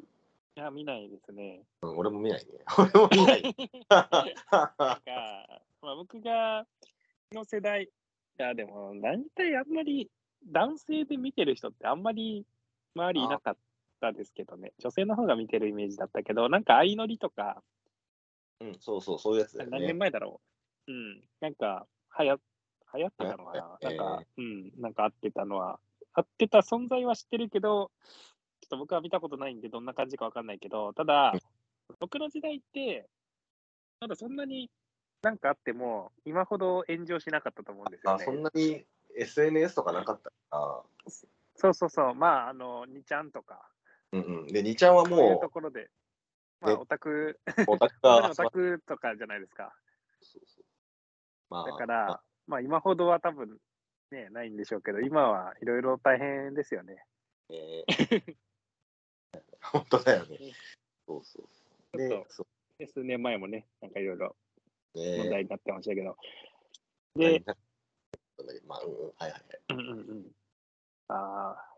[0.58, 1.64] いや、見ないですね。
[1.84, 2.52] うん、俺も見ないね。
[2.78, 3.44] 俺も見ない。
[3.44, 6.68] なんか、まあ、僕が
[7.32, 7.90] の世代、い
[8.38, 10.10] や、でも、大体あんまり
[10.45, 12.45] 男性で見てる人ってあんまり
[12.95, 13.58] 周りいなかっ
[14.00, 17.62] たですけどね、女性の方が見てるイメージだったけど、なんか相乗りとか、
[18.60, 19.93] うん、そうそう、そういうやつだよ何年ね。
[19.93, 20.41] 前だろ
[20.88, 20.91] う。
[20.91, 22.38] うん、なんか、はや、
[22.93, 25.80] 流行ってたのかな、えーなんか、うん、なんか合ってたのは、
[26.13, 27.91] 合ってた存在は知ってるけど、
[28.62, 31.34] ちょっと僕は見たことないんで、どんな感じかわかんないけど、ただ、
[32.00, 33.08] 僕の時代って、
[34.00, 34.69] まだそんなに
[35.28, 38.24] なんかあっても、今ほど炎上しなかったと思うんですよあ、ね。
[38.24, 38.86] そんなに
[39.18, 40.86] SNS とかなかったか
[41.56, 43.70] そうそうそう、まあ、あの、2ちゃんとか、
[44.13, 44.20] ら。
[44.20, 44.48] うんうん。
[44.48, 45.90] で、2ちゃんはそういうもところで、
[46.62, 49.76] まあ、ねオタク、う、オタク オタクとかじゃないですか。
[50.22, 50.63] そうそう
[51.50, 53.60] まあ、だから、まあ、今ほどは多分、
[54.12, 57.06] ね、ないんでしょうけど、今はいろいろ大変ですよね。
[57.50, 58.38] えー
[59.60, 60.38] 本当だよね。
[61.06, 61.44] そうそ
[61.94, 61.98] う。
[61.98, 64.36] でちょっと、そで数年前もね、なんかいろいろ。
[65.18, 66.18] 問題になってましたけど。
[67.16, 67.46] でで、、
[68.68, 69.42] まあ、うんうん、はいはいはい。
[69.70, 70.32] うんうんうん。
[71.08, 71.76] ああ、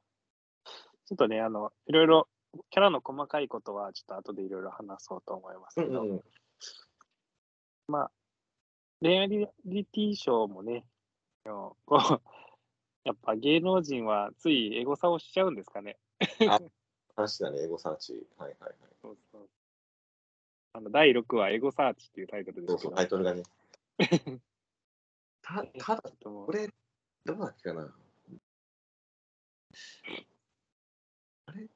[1.06, 2.28] ちょっとね、あの、いろいろ、
[2.72, 6.24] キャラの細かいことは、ちょっと後でいろいろ話そうと思いますけど、うんうんうん。
[9.02, 10.86] 恋愛リアリティショーもね、
[11.46, 12.22] こう
[13.06, 15.98] やっぱ芸能人はついエゴサをしちゃうんですかね。
[17.16, 18.28] 話だね、エゴサーチ。
[18.38, 18.76] はいはいはい。
[19.02, 19.50] そうそう
[20.74, 22.78] あの第6話、エゴサーチっていうタイトルですけど。
[22.78, 23.44] そうそう、タイトルがね。
[25.42, 26.70] た ただ、これ、
[27.26, 27.96] どうだっけかな。
[31.48, 31.68] あれ？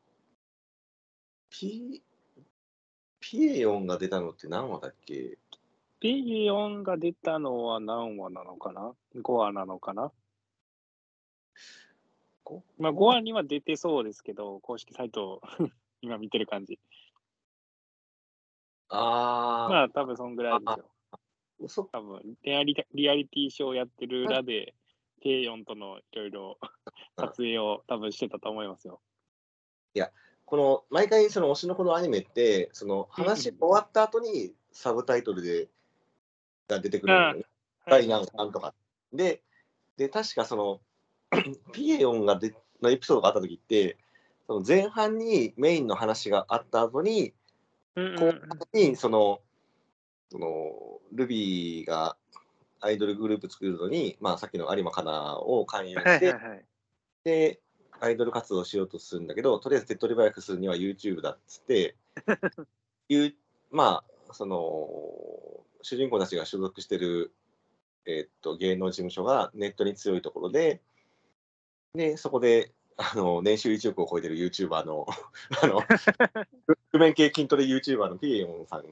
[1.49, 2.03] ピ、
[3.19, 5.37] ピエヨンが出たのって何話だっけ？
[5.99, 10.11] ピヨンが出たのは何話なのかな ?5 話なのかな？
[12.43, 15.41] こまあ5話には出てそうですけど、公式サイトを
[16.01, 16.79] 今見てる感じ。
[18.95, 20.85] あまあ多分そんぐらいですよ。
[21.11, 21.17] あ、
[21.67, 24.73] そっ多分リアリリアリティショーやってる裏で、
[25.21, 26.57] ペイヨンとのいろいろ
[27.17, 29.01] 撮影を多分してたと思いますよ。
[30.53, 35.67] この毎回その推しの子のアニメってその話終わった後にサブタイトルで
[36.67, 37.33] が出てくるのよ。
[37.37, 37.43] ね
[37.87, 38.75] 第何巻とか。
[39.11, 39.41] で
[39.97, 40.79] で確かその
[41.73, 42.53] ピエヨンがで
[42.83, 43.97] のエピソードがあった時って
[44.45, 47.33] その前半にメインの話があった後に
[47.95, 49.41] 後半にその
[50.31, 52.17] そのルビーが
[52.81, 56.65] アイドルグループ作るのに、まあ、さっきの有馬かなを勧誘して、はいはいはい。
[57.23, 57.59] で、
[58.01, 61.95] アイドル活動をしようとするんだけど、とりあえず手っ取り早くするには YouTube だっつって、
[63.09, 63.35] いう
[63.71, 64.59] まあ、その、
[65.81, 67.31] 主人公たちが所属してる、
[68.05, 70.81] えーっと、芸能事務所がネットに強いところで、
[71.93, 75.05] で、そこで、あの、年収1億を超えてる YouTuber の、
[75.61, 75.81] あの、
[76.91, 78.83] 覆面系筋トレ YouTuber のピエヨンさん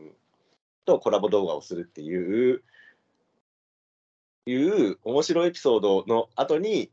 [0.86, 2.64] とコラボ動画をするっていう、
[4.48, 6.92] いう面白いエピソードの後に、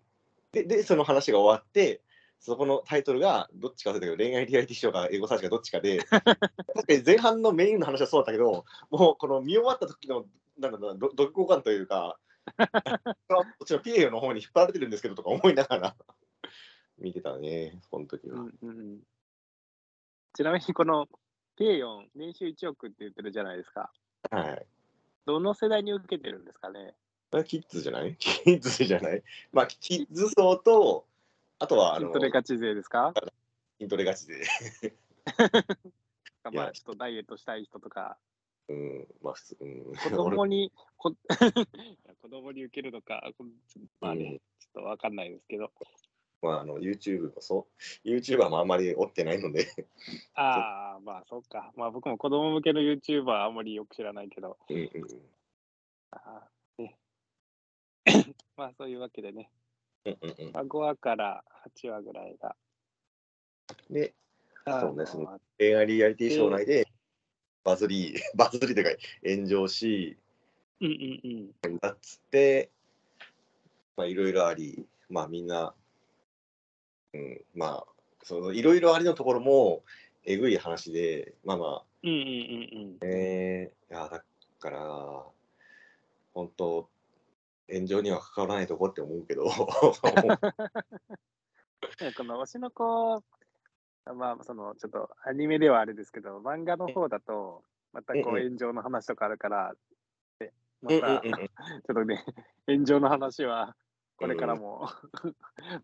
[0.53, 2.03] で、でその話が終わって、
[2.40, 6.42] そこのタイトルがどっちか忘れたけど、恋愛リアリティショーかエゴサーチかどっちかで、 確か
[6.88, 10.27] に前半のメインの話はそうだったけど、もうこの見終わった時の、
[10.59, 12.18] なんだろうな、ど読後感というか、
[12.57, 12.64] こ
[13.64, 15.97] っちのピエヨの方に引っ張られてるんですけどとか思いながら
[16.98, 18.40] 見てたね、その時は。
[18.40, 19.00] うんうんうん
[20.34, 21.08] ちなみにこの
[21.56, 23.90] ペイヨン、年収1億って言ってるじゃないですか。
[24.30, 24.66] はい。
[25.26, 26.94] どの世代に受けてるんですかね？
[27.44, 28.14] キッズじゃない？
[28.18, 29.22] キッズじゃない？
[29.52, 31.06] まあ、キッズ層と、
[31.58, 33.12] あとは、あの、筋トレガチ勢ですか？
[33.80, 34.40] 筋トレガチで、い
[36.44, 38.16] やまあちょっとダイエットしたい人とか、
[38.68, 39.84] うん、まあ、普通、うん。
[39.96, 41.12] 子供に、こ
[42.22, 43.44] 子供に受けるのか、こ
[44.00, 45.72] まあうんね、ちょっとわかんないですけど。
[46.40, 47.66] まあ、あの、YouTube もそ
[48.05, 49.66] う、YouTuber もあんまり追ってないので、
[50.35, 51.72] ああ、まあそうか。
[51.77, 54.57] まあ僕も子供向けの YouTuber はあんまりよく知らないけど。
[54.68, 54.88] うんうん
[56.11, 56.96] あーね、
[58.57, 59.51] まあそういうわけでね、
[60.07, 61.44] うんうんうんまあ、5話から
[61.77, 62.57] 8話ぐらいが。
[63.90, 64.14] で、
[64.64, 66.88] あそうねその恋愛リアリティショー内で、
[67.64, 70.16] バズり、 バズりというか、炎上し、
[70.81, 70.90] うんう
[71.29, 71.79] んうん。
[71.79, 72.70] だっつって、
[73.96, 75.74] まあ、いろいろあり、まあ、みんな、
[77.14, 77.87] うん、まあ、
[78.23, 79.83] そのいろいろありのところも、
[80.25, 83.73] えぐい話で、まあまあ、うんうんうんえ。
[83.90, 84.23] ー、いや、だ
[84.61, 84.79] から、
[86.35, 86.88] 本当、
[87.71, 89.51] 炎上には関わらないとこって思うけど、ね
[92.16, 93.23] この推しの子、
[94.14, 99.75] まあそのちょっとアニメではあれですけど、漫画の方だと、またこうんうう炎上の話とかあるから、
[100.38, 101.33] でまうんたうんうんうん。
[101.37, 102.25] ちょっとね、
[102.66, 103.77] 炎上の話は
[104.18, 104.90] これからも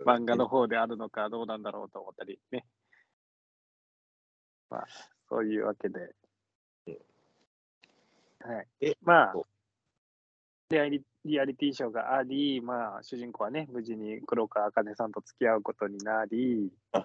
[0.04, 2.64] 漫画の方であるのかどうなんだろうと思ったりね。
[4.68, 4.86] まあ、
[5.28, 6.14] そういうわけで。
[8.40, 8.96] はいえ。
[9.02, 9.34] まあ
[10.70, 17.02] リアリリアリティショーがあり、まあ、主人公はね、無事に黒川茜さんと付き合うことになり、 そう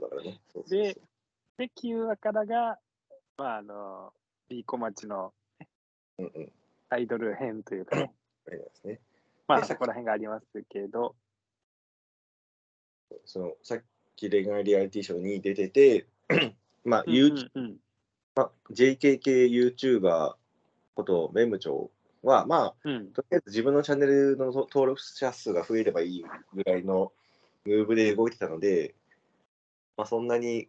[0.00, 0.40] だからね。
[0.68, 1.00] で、
[1.56, 2.78] で、9話からが、
[3.36, 4.12] まあ、あの、
[4.48, 5.32] ビーコ町の
[6.18, 6.52] うんうん。
[6.90, 8.14] アイドル編というかね、
[8.46, 9.00] ありますね。
[9.48, 11.16] まあ、でそこら辺がありますけど、
[13.24, 13.82] そのさっ
[14.14, 16.06] き恋愛リアリティショーに出てて、
[16.84, 17.76] まあ、うん You うんうん。
[18.36, 20.34] まあ、JKK YouTuber
[20.94, 21.90] ことメム長
[22.22, 27.12] は、まあ、うん、とりあえず自分のチャンネルの登録者数が増えればいいぐらいの
[27.64, 28.94] ムーブで動いてたので、
[29.96, 30.68] まあ、そんなに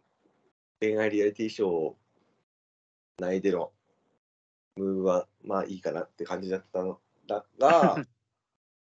[0.80, 1.94] 恋愛リアリティショー
[3.20, 3.70] 内での
[4.76, 8.04] ムーブはまあいいかなって感じだったのだが、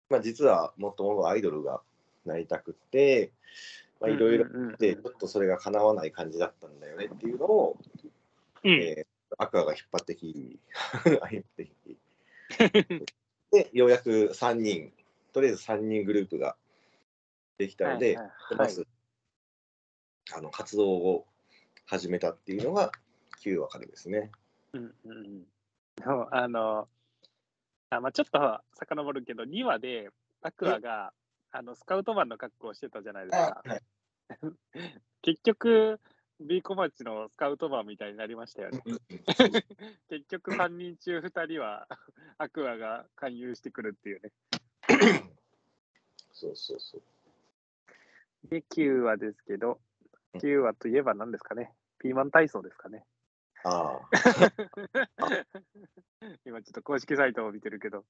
[0.10, 1.82] まあ実はもっともっとアイドルが
[2.26, 3.32] なりたくって、
[4.00, 7.78] まあ、いろいろうんうんうんでちょっとそれが叶わない感じだったんだよねっていうのを、
[8.64, 8.72] うん。
[8.72, 10.60] えーアクアが引っ張ってき、引
[11.16, 11.98] っ張ってき
[13.52, 14.92] で、ようやく3人、
[15.34, 16.56] とりあえず3人グループが
[17.58, 18.58] できたので、はいはいはい。
[18.58, 18.88] まず、
[20.34, 21.26] あの活動を
[21.86, 22.92] 始めたっていうのが
[23.44, 24.32] 9話からですね。
[24.74, 25.46] うんうん
[26.32, 26.88] あの
[27.90, 30.10] あ、まあ、ちょっと遡るけど、2話で
[30.42, 31.14] アクアが
[31.52, 33.62] あのスカウトマンの格好をしてたじゃないですか。
[33.66, 33.82] あはい
[35.22, 36.00] 結局、
[36.40, 38.82] ビーコマッチのスカウトマンみたいになりましたよね。
[40.08, 41.88] 結局、3人中2人は
[42.38, 44.32] アクアが勧誘してくるっていうね。
[46.32, 47.02] そうそうそう。
[48.48, 49.90] で、9話ですけど、うん
[50.36, 51.74] 9話といえば何ですかね。
[51.98, 53.04] ピーマン体操ですかね。
[53.64, 54.00] あ
[56.46, 58.06] 今ちょっと公式サイトを見てるけど。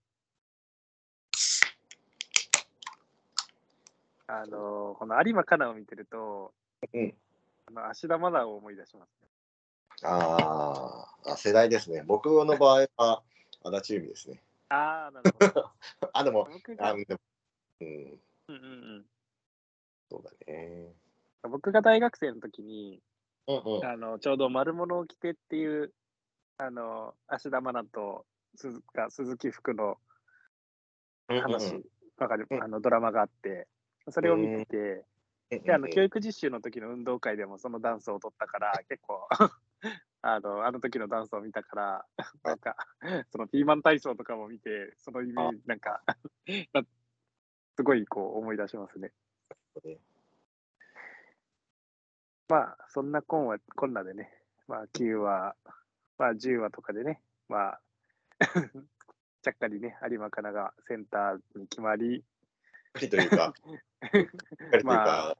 [4.28, 6.54] あのこの有馬かなを見てると、
[6.94, 7.18] うん
[7.66, 9.12] あの芦田愛菜を思い出します。
[10.06, 12.04] あああ、世代ですね。
[12.06, 13.24] 僕の場合は
[13.64, 14.42] 足立由美ですね。
[14.70, 15.72] ああ、なるほど。
[16.14, 17.20] あ、でも、あでも
[17.82, 18.58] うん、うんうんう
[19.00, 19.06] ん
[20.10, 20.94] そうだね。
[21.44, 23.02] 僕が大学生の時に、
[23.50, 23.86] うんうん。
[23.86, 25.92] あのちょうど丸物を着てっていう、
[26.58, 29.98] あの芦田愛菜と鈴が鈴木福の
[31.28, 31.84] 話、う
[32.18, 32.64] かるうん。
[32.64, 33.68] あのドラマがあって、
[34.10, 35.06] それを見てて、
[35.52, 35.64] うん。
[35.64, 39.28] であの教育実習の時の運動会でもそのダンスを取ったから、 結構
[40.22, 42.06] あの、あの時のダンスを見たから、
[42.44, 42.76] なんか、
[43.32, 46.04] そのピーマン体操とかも見て、そのイメージ、なんか、
[46.74, 46.84] な
[47.78, 49.14] すごいこう思い出しますね。
[52.50, 54.32] まあ、そんなこんはこんなでね、
[54.68, 55.56] まあ、9話、
[56.18, 57.80] まあ、10話とかでね、まあ、
[59.42, 62.24] ちゃっかりね、有馬かながセンターに決まり、
[62.94, 63.54] というか、
[64.12, 64.28] うっかり
[64.72, 65.38] というまか、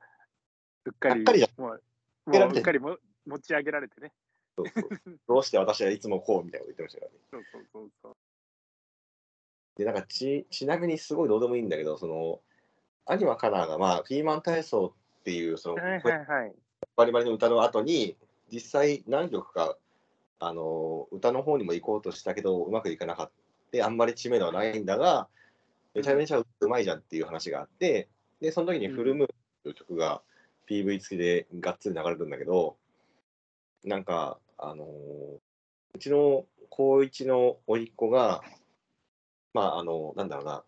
[0.86, 1.84] うっかり、うっかりじもう、
[2.28, 4.14] もううっかりも持ち上げられてね。
[4.56, 7.18] そうそうどうして私はいつもこうみたいなこと言ってましたからね。
[7.32, 8.18] そうそうそうそう。
[9.78, 12.42] で、なんかち、ちなみにすごいどうでもいいんだけど、その、
[13.10, 16.56] 有馬カナが、まあ、ピーマン体操っていう、その、はいはいはい。
[16.96, 18.16] バリバリの歌の後に、
[18.52, 19.78] 実際何曲か、
[20.40, 23.32] あの、歌の方にも行こうとしたけど、うまくいかなかっ
[23.72, 23.86] た。
[23.86, 25.28] あんまり知名度はないんだが、
[25.94, 28.08] めちゃめちゃうまいじゃんっていう話があって、
[28.42, 29.30] で、その時にフルムーン
[29.64, 30.22] という曲が
[30.68, 32.78] PV 付きでがっつり流れるんだけど、
[33.84, 34.86] なんか、あの
[35.94, 38.44] うちの高一の甥っ子が、
[39.54, 40.64] まあ、あの、なんだろうな、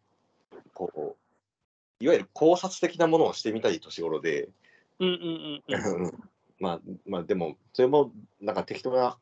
[0.73, 4.49] こう、いわゆる考察的なものをしてみたい年頃で、
[5.01, 6.11] うんうんうんうん。
[6.59, 9.17] まあ、まあ、でも、それも、なんか適当な、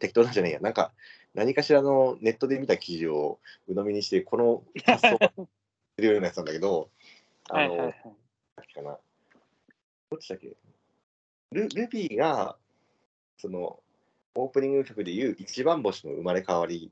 [0.00, 0.92] 適当なんじゃないや、なんか、
[1.34, 5.32] 何かしらのネットで見た記事を鵜呑みにして、この発想が
[5.96, 6.90] 出るようなやつなんだけど、
[7.48, 8.74] あの、はいはいはい。
[8.74, 8.98] かな。
[10.10, 10.56] どっちだっけ？
[11.52, 12.58] ルルビーが、
[13.36, 13.80] その、
[14.34, 16.90] オープニング曲でいう一番星の生まれ変わり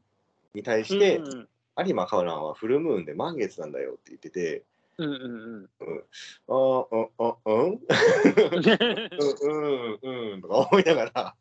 [0.54, 4.64] に対して、うんうん有馬カオランはフルムーンで満月なんだよって言ってて、
[4.98, 6.04] うんうんうん、
[6.48, 7.10] あ、うん、
[7.44, 7.80] うん。
[7.80, 7.80] う
[9.24, 11.36] ん、うん、うん、とか思いながら、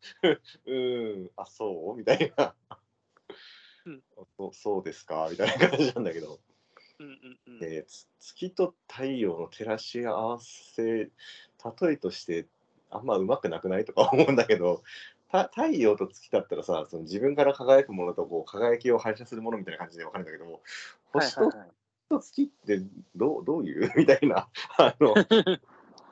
[0.65, 1.97] うん、あ、そう？
[1.97, 2.53] みたいな、
[3.85, 4.03] うん。
[4.37, 5.29] そそうですか？
[5.31, 6.39] みたいな感じなんだけど、
[6.99, 7.63] うんうんうん。
[7.63, 7.85] え
[8.19, 11.11] 月と太陽の照らし合わせ、例
[11.93, 12.47] えとして
[12.89, 14.83] あんまうまくなくないとか思うんだけど、
[15.31, 20.61] た太陽と月だったらさ、その自分から輝くものとこう輝きを反射するものみたいな感じでわかるんだけども、
[21.13, 21.51] 星と
[22.09, 22.81] はいはいと月って
[23.15, 23.91] どうどういう？
[23.95, 24.47] みたいな。
[24.77, 25.13] あの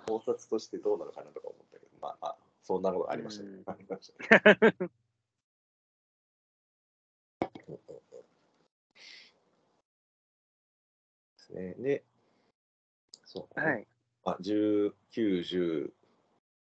[0.06, 3.50] 考察としてどうなのかなとか思ったけど、まあ、まあ、そんなことありましたね。
[3.50, 3.64] うん。
[3.66, 4.36] ありました
[4.70, 4.76] ね。
[11.38, 11.76] ですね。
[11.80, 12.04] で、
[13.26, 13.88] そう、はい。
[14.26, 15.94] まあ、19、10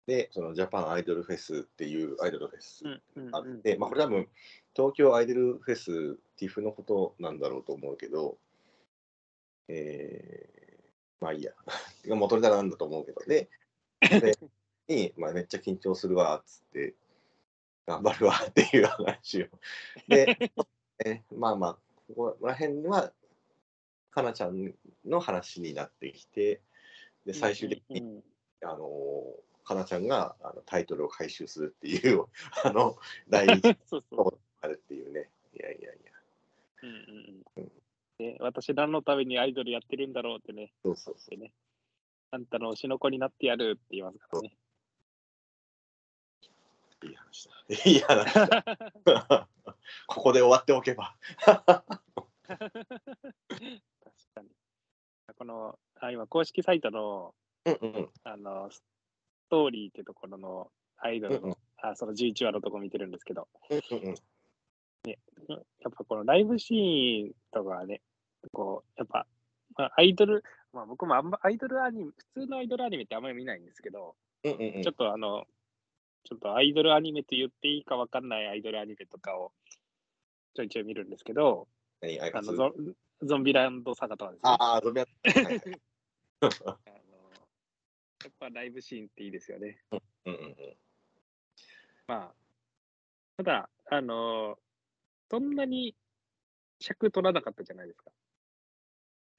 [0.07, 4.29] で、そのジャパンアイドルフェスっていうアイドルフェスうんうんあっうんて、まあ、これ多分、
[4.75, 8.39] 東京アイドルフェス、TIFF のことなんだろうと思うけど、
[9.68, 11.52] えー、まあいいや、
[12.16, 13.48] 元ネタなんだと思うけど、で、
[14.07, 14.33] それ
[14.88, 16.94] に、まあ、めっちゃ緊張するわ、っつって、
[17.87, 19.48] 頑張るわっていう話を。
[20.09, 20.52] で、
[21.05, 23.12] え まあまあ、ここら辺は、
[24.11, 24.74] かなちゃん
[25.05, 26.62] の話になってきて、
[27.24, 28.24] で、最終的に、うんうん
[28.62, 32.24] あのかなちゃんがあのタイトルを回収するっていう、
[32.64, 32.96] あの、
[33.29, 34.31] 第一そうそう。
[34.31, 35.29] があるっていうね。
[35.55, 36.12] いやいやいや。
[36.83, 37.72] うんうんうん
[38.18, 41.53] で私何のためにアイドルやってるんだろうってね、そうそうそでね、
[42.30, 44.57] あんたの推しの子になってやるって言いますからね。
[47.03, 47.07] う。
[47.07, 47.55] いい話だ。
[47.91, 49.49] いい話だ。
[50.07, 51.16] ここで終わっておけば。
[51.45, 51.64] 確
[54.34, 54.51] かに。
[55.36, 57.34] この、あ今、公式サイトの
[57.66, 58.84] うんうんあのス
[59.51, 64.14] トーリーってところのアイドルの、うんうんあその11話のとこ見てるんですけど、うんうん
[65.11, 68.00] やっぱこのライブシーンとかはね、
[68.52, 69.26] こう、やっぱ、
[69.76, 70.42] まあ、アイドル、
[70.72, 75.44] まあ僕もあんまアイドルアニメ、普通のアイドルアニメってあんまり見ないんですけど、うんうんうんちょっとあの、
[76.24, 79.52] ちょっとアイドルアニメと言っていいかわかんないアイドルアニメとかを
[80.54, 81.68] ちょいちょい見るんですけど、
[82.02, 82.07] あ
[82.40, 84.50] のゾンゾンビランドサガとかですね。
[84.50, 85.61] ああ、ゾンビア はいはい
[86.40, 86.50] あの
[88.24, 89.78] やっぱライブシーンっていいですよね。
[89.90, 90.76] うんうんうん。
[92.09, 92.34] まあ、
[93.36, 94.59] ただ、あの
[95.31, 95.95] そんなに
[96.81, 98.11] 尺取らなかったじゃないですか。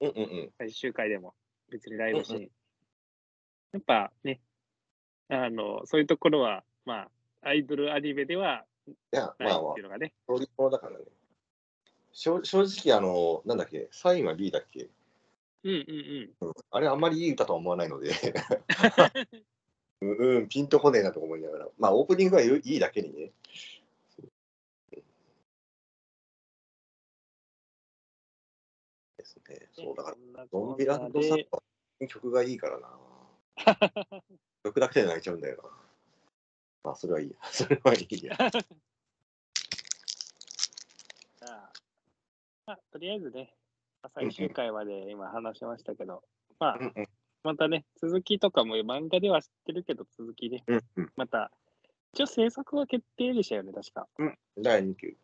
[0.02, 0.52] うんうんうん。
[0.58, 1.34] 最終回でも。
[1.70, 2.42] 別にライブシーン。
[3.74, 4.40] やっぱね、
[5.30, 7.10] あの、そういうところは、ま
[7.42, 8.66] あ、アイドルアニメでは
[9.12, 10.14] ないっまあまあていうのがね。
[10.28, 11.06] そういうものだからね。
[12.14, 14.90] 正正直、あの、なんだっけ、サインは B だっけ、
[15.64, 16.54] うんうんうん。
[16.72, 18.12] あれあんまりいい歌とは思わないので、
[20.02, 23.27] うん、うん、ピンとこねえなと思いながら、まあオープニングはいいだけにね。
[29.78, 31.62] そうだから、ゾンビランドさんでは
[32.08, 32.90] 曲がいいからな。
[34.64, 35.70] 曲だけで泣いちゃうんだよな。
[36.84, 37.36] まあそれはいいや。
[37.52, 38.36] それはいいや。
[41.38, 41.72] じゃあ、
[42.66, 43.54] まあ、とりあえずね、
[44.02, 46.24] まあ最終回まで今話しましたけど、
[46.60, 47.08] まあう、んうん
[47.44, 51.52] またね、続きとかも漫画では知ってるけど、続きね、うんうんまた、
[52.14, 54.08] 一応制作は決定でしたよね、確か。
[54.58, 55.16] 第2級。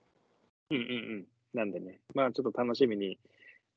[0.70, 0.86] うんうんう
[1.18, 1.28] ん。
[1.54, 3.20] なんでね、まあちょっと楽しみに、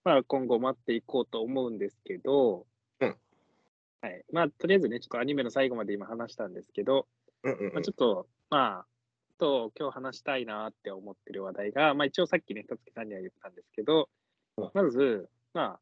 [0.07, 2.65] まあ今後待っていこうと思うんですけど、
[3.01, 3.17] うん。
[4.01, 4.25] はい。
[4.33, 7.09] まあとりあえずね、ちょっとアニメの最後まで今話したんですけど、
[7.43, 7.75] うんうんうん。
[7.75, 8.87] まあ、ちょっと、まあ、
[9.37, 14.09] と今日話したいなって思ってる話題が、まあ一応さっきね、たつきさんには言ったんですけど
[14.59, 15.81] うん、まず、まあ、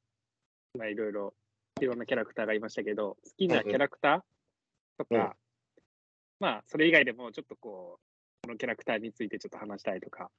[0.79, 1.35] まあいろいろ、
[1.83, 4.21] いろんなキャラクターがいましたけど、好きなキャラクター
[4.97, 5.33] とか、うん。
[6.41, 7.99] まあそれ以外でもちょっとこ
[8.43, 10.31] う、このキャラクターについてちょっと話したいとか、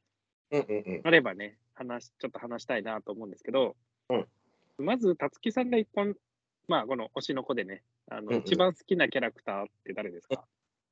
[0.51, 1.01] うんうんうん。
[1.03, 3.75] あればね、話、ちょっと話したいなと思うんですけど、
[4.09, 4.27] うん。
[4.77, 6.15] まず、たつきさんが一本、
[6.67, 8.41] まあ、この推しの子でね、あの、うんうん。
[8.41, 10.45] 一番好きなキャラクターって誰ですか？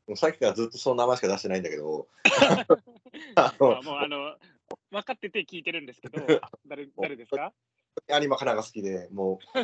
[0.05, 2.07] もうさっきからずっとその名前しか出してないんだけど、
[3.35, 4.35] あのあもう、あの、
[4.91, 6.25] 分かってて聞いてるんですけど、
[6.67, 7.53] 誰、誰ですか？
[8.09, 9.59] 有馬かなが好きで、もう、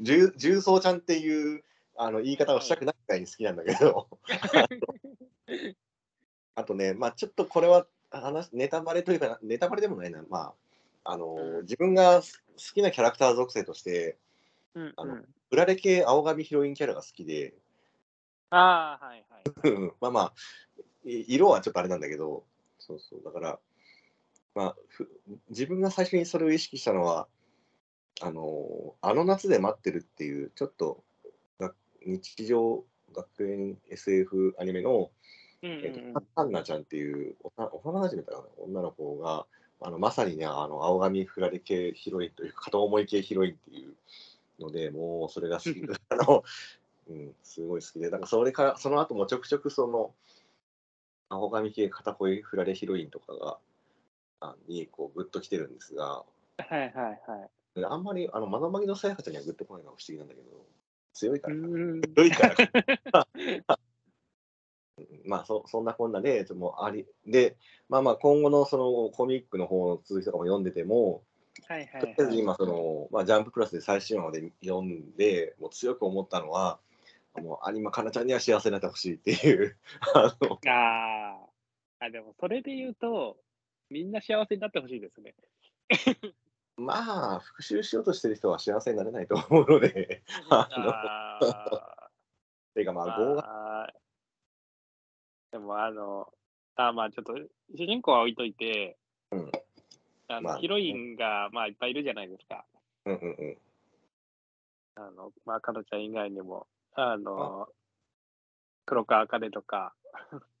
[0.00, 1.62] 重重曹ちゃんっていう
[1.96, 4.08] あの言い方をしたくないくらいに好きなんだけど、
[6.54, 7.86] あとね、まあちょっとこれは
[8.20, 10.52] 話ネタバレというか、ネタバレでもないな、ま
[11.04, 11.62] あ、あのうん。
[11.62, 12.26] 自分が好
[12.74, 14.16] きなキャラクター属性として、
[14.74, 15.24] うんあのうん。
[15.50, 17.54] 売られ系青髪ヒロインキャラが好きで、
[18.50, 19.70] ああ、はいはい。
[19.70, 19.92] うん。
[20.00, 20.32] まあまあ、
[21.04, 22.44] い色はちょっとあれなんだけど、
[22.78, 23.58] そうそう、だから、
[24.54, 25.08] まあ、ふ
[25.50, 27.26] 自分が最初にそれを意識したのは、
[28.20, 31.02] あの、あの夏で待ってるっていう、ちょっと
[31.58, 31.72] が
[32.06, 35.10] 日常学園 SF アニメの、
[35.64, 39.46] うんうんえっと、ハンナちゃんっていう幼なじみだかな女の子が、
[39.80, 43.94] あのまさにね、あの青髪振られ系ヒロインというか、片思い系ヒロインっていう
[44.60, 45.82] ので、もうそれが好き。
[46.10, 46.44] あの、
[47.08, 50.14] うん、すごい好きで、なんかそれから、その後もちょくちょくその、
[51.30, 53.58] 青髪系片恋振られヒロインとかが、
[54.40, 56.24] あにこうグッときてるんですが、
[56.58, 57.84] はいはいはい。
[57.84, 60.66] あんまりあのまなまぎのさやかちゃんにはグッとこないのが不思議なんだけど、
[61.14, 62.56] 強いから強いから。
[63.62, 63.78] か
[65.24, 67.56] まあそそんなこんなで、ちょっとありで、
[67.88, 71.22] まあまあ今後のそのコミックの方の続きとかも読んでても、
[71.66, 72.26] はいはとりいはい。
[72.26, 76.78] あえず今その、まあ、ジャンププラスで最新話まで読んで、もう強く思ったのは、
[77.36, 79.76] もう有馬かなちゃんには幸せになってほしいっていう、
[80.14, 83.38] あのあーあ、でもそれで言うと、
[83.90, 85.34] みんな幸せになってほしいですね。
[86.76, 90.68] まあ、復讐しようとしてる人は幸せになれないと思うので、 あ
[91.40, 91.44] の。
[92.74, 93.44] ていうかまあ、動画、
[93.82, 93.92] あー
[95.54, 96.26] でもあの、
[96.74, 97.34] あーまあちょっと
[97.78, 98.96] 主人公は置いといて、
[99.30, 99.52] うん。
[100.26, 102.64] あのまあヒロインがまあいっぱいいるじゃないですか。
[103.06, 103.56] うんうんうん、
[104.96, 107.68] あの、まあ、かのちゃん以外にも、あの、
[108.84, 109.94] 黒川茜とか、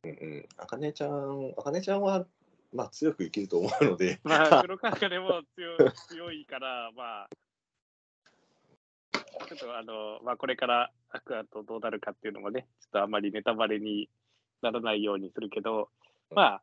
[0.04, 2.24] うんうん、あかねちゃん、あかねちゃんは、
[2.72, 7.28] まあ、強く生きると思うので、 まあ、 黒川茜も強い強いから、まあ、
[9.48, 14.08] ちょっとあの、まあ、これからアクアとどうなるかっていうのもね、ちょっとあんまりネタバレに
[14.64, 15.90] ならないようにするけど、
[16.30, 16.62] まあ、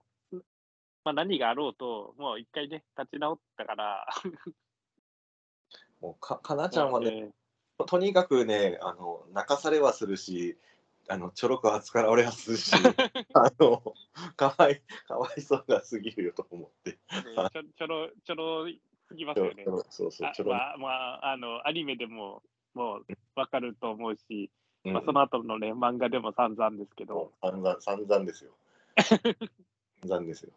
[1.03, 4.07] まあ、何があろうと、もう一回ね、立ち直ったから、
[6.01, 7.31] もうかかなちゃんはね、ね、
[7.85, 10.57] とにかくね、あの泣かされはするし、
[11.07, 12.71] あのちょろく扱われはするし、
[13.33, 13.93] あの
[14.35, 16.91] かわいかわいそうがすぎるよと思って。
[16.91, 16.97] ね
[17.53, 18.67] ちょちょろ、ちょろ
[19.07, 19.63] すぎますよね。
[19.89, 22.41] そうそう、あちょろ、まあ、まあ、あの、アニメでも、
[22.73, 24.49] もう、わかると思うし、
[25.11, 28.51] その後のね、漫画でも散々ですけど、散々散々ですよ。
[28.95, 30.51] 散々ですよ。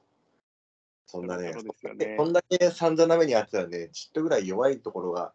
[1.07, 5.32] そんなね、そねこんだけ散々な目にあってたらね、ちょっとぐらい弱いところが、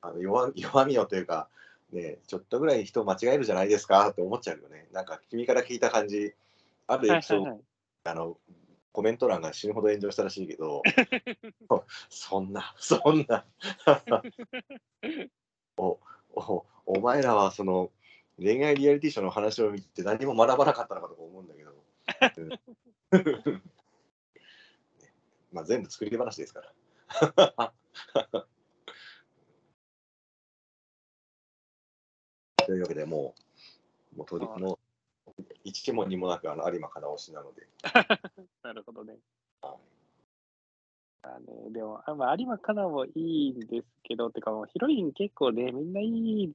[0.00, 1.48] あの弱弱みをというか、
[1.90, 4.88] ね、ちょっとぐらい人を間違えるじゃないですかって思っちゃうよね。
[4.92, 6.32] なんか君から聞いた感じ、
[6.86, 7.64] あるエピソード、はいはいはい
[8.04, 8.36] あの
[8.90, 10.82] コメント欄が死ぬほど炎上したらしいけど、
[12.10, 13.46] そんな、そんな
[15.78, 15.98] お、
[16.34, 17.90] おお前らはその
[18.42, 21.72] 恋愛リアリティショーの話を見て何も学ばなかったのかとか思うんだけど。
[23.12, 23.62] うん
[25.52, 26.72] まあ全部作り話ですから。
[32.66, 33.34] というわけでも
[34.14, 34.78] う、もうとりもう
[35.64, 37.68] 一問にもなくあの有馬金推しなので。
[38.62, 39.18] なるほどね。
[39.60, 39.76] はい
[41.24, 46.52] あのでも、あまあ、有馬かなもいいんですけど、てかもうヒロイン結構ね、みんないい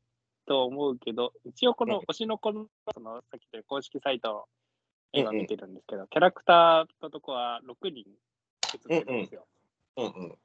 [0.47, 4.47] と思うけど、一応この推しの子の、そのさっき言った公式サイト、
[5.11, 8.05] 今見てるんですけど、キャラクターのとこは6人
[8.73, 9.45] 写ってるんですよ。
[9.97, 10.37] うんうん。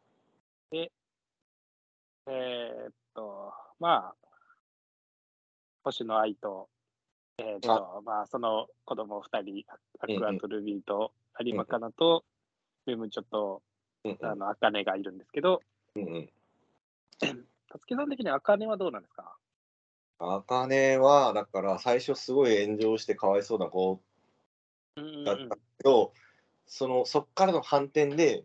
[2.26, 4.14] えーっと、まあ、
[5.82, 6.68] 星野愛と、
[7.38, 9.64] えーっと、まあ、その子供2人、
[9.98, 12.24] アクアとルビーと有馬かなと、
[12.86, 13.62] メムチョと、
[14.04, 15.60] うんあの、アカネがいるんですけど、
[15.96, 16.30] うんうん。
[17.68, 19.36] たつきさん的にアカネはどうなんですか？
[20.24, 24.00] あかねは、だから最初すごい炎上してかわいそうな子
[24.96, 26.12] だったけど、
[26.66, 28.44] そのそっからの反転で、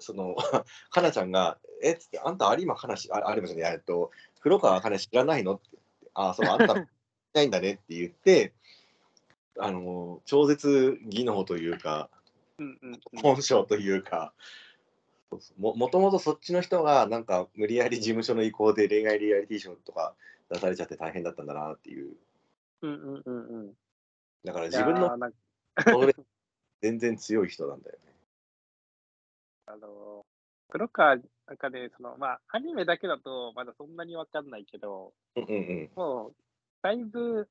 [0.00, 0.34] その
[0.90, 5.54] かなちゃんが、えっつって、あんた有馬かなし、あ有馬じゃない、えっと、黒川かな知らないの？
[5.54, 5.78] って、
[6.14, 6.86] あ、そう、あんたい
[7.34, 8.52] ないんだねって言って、
[9.58, 12.10] あの、超絶技能というか、
[13.22, 14.32] 本性というか、
[15.58, 20.14] ももともとそっちの人がなんか無理やり事務所の意向で恋愛リアリティショーとか
[20.50, 22.14] 出されちゃって大変だったんだなっていう。
[22.82, 23.72] うんうんうんうん
[24.44, 25.10] だから自分の
[26.80, 28.12] 全然強い人なんだよね。
[29.66, 30.24] あの
[30.68, 31.16] 黒川
[31.46, 36.34] なんかね、そのまあ、アニメだけだとまだそんなにわかんないけど、うんうんもう、
[36.82, 37.48] だいぶ、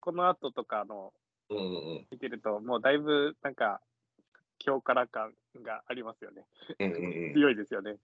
[0.00, 1.12] この後とかの
[1.50, 1.56] うん。
[1.56, 1.66] うんう
[2.00, 3.80] ん見てると、もうだいぶなんか、
[4.64, 6.46] 強から感がありますよね。
[6.78, 6.92] うん。
[6.92, 7.34] うんうんうん。
[7.34, 7.96] 強いですよね。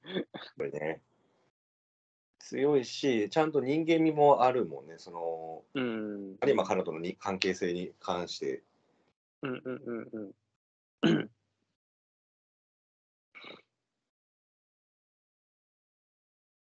[0.56, 1.00] これね。
[2.38, 4.94] 強いし、ちゃんと人間味もあるもんね。
[4.98, 6.36] その、うん。
[6.46, 8.62] 有馬彼女のに関係性に関して。
[9.42, 10.32] うんうんうん
[11.02, 11.30] うん。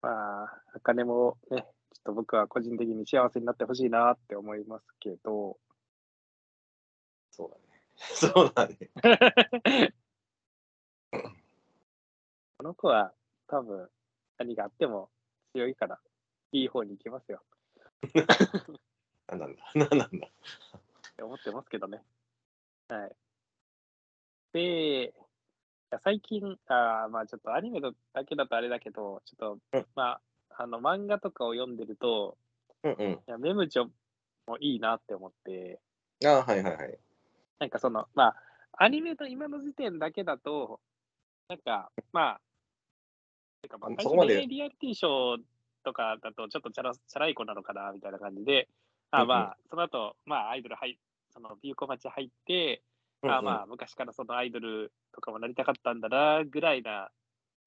[0.02, 5.58] まあ、あかねもね、ちょっと僕は個人的に幸せになってほしいなって思いますけど、
[8.16, 8.78] そうだね。
[12.58, 13.14] この子は
[13.48, 13.90] 多分
[14.38, 15.10] 何があっても
[15.54, 16.00] 強いから、
[16.52, 17.44] いい方に行きますよ
[19.28, 19.72] なんなんだ。
[19.76, 20.28] な んなんだ。
[20.28, 20.32] っ
[21.16, 22.04] て思ってますけどね。
[22.88, 23.16] はい。
[24.54, 25.14] で、
[26.04, 27.92] 最近、あーまあちょっとアニメだ
[28.26, 30.22] けだとあれだけど、ちょっと、うんまあ、
[30.64, 32.38] あの漫画とかを読んでると、
[32.84, 33.12] うんうん。
[33.12, 33.90] いやメムチョ
[34.48, 35.80] もいいなって思って、
[36.26, 37.00] ああ、はいはいはい。
[37.60, 38.36] なんかその、まあ、
[38.78, 40.80] アニメの今の時点だけだと、
[41.50, 42.42] なんか、まあ、
[43.62, 44.46] てかそこまで。
[44.46, 45.42] リアリティショー
[45.84, 48.68] とかだと、ちょっとチャラチャラい子なのかなみたいな感じで、
[49.12, 50.98] あまあ、その後、まあ、アイドル入
[51.34, 52.82] そのビューコ町入って、
[53.24, 57.10] あまあ、昔からそのアイドルとかもなりたかったんだな、ぐらいな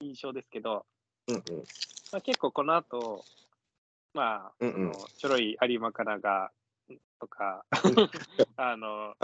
[0.01, 0.87] 印象ですけど、
[1.29, 1.43] うんうん。
[2.13, 3.25] まあ、結構この後、
[4.15, 4.93] まあ、うんうん。
[5.17, 6.51] ちょろい有馬かなが、
[7.19, 7.65] とか、
[8.57, 9.15] あの、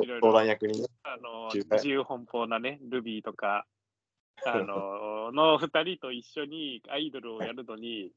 [0.00, 0.88] いろいろ相談役にね。
[1.02, 3.66] あの、自由奔放なね、ルビーとか、
[4.46, 8.12] あの、の二人と一緒にアイドルをやるのに、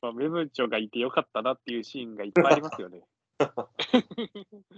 [0.00, 3.02] まあ、メムチョがいてよかったなっていうシーンがいっぱいありますよね。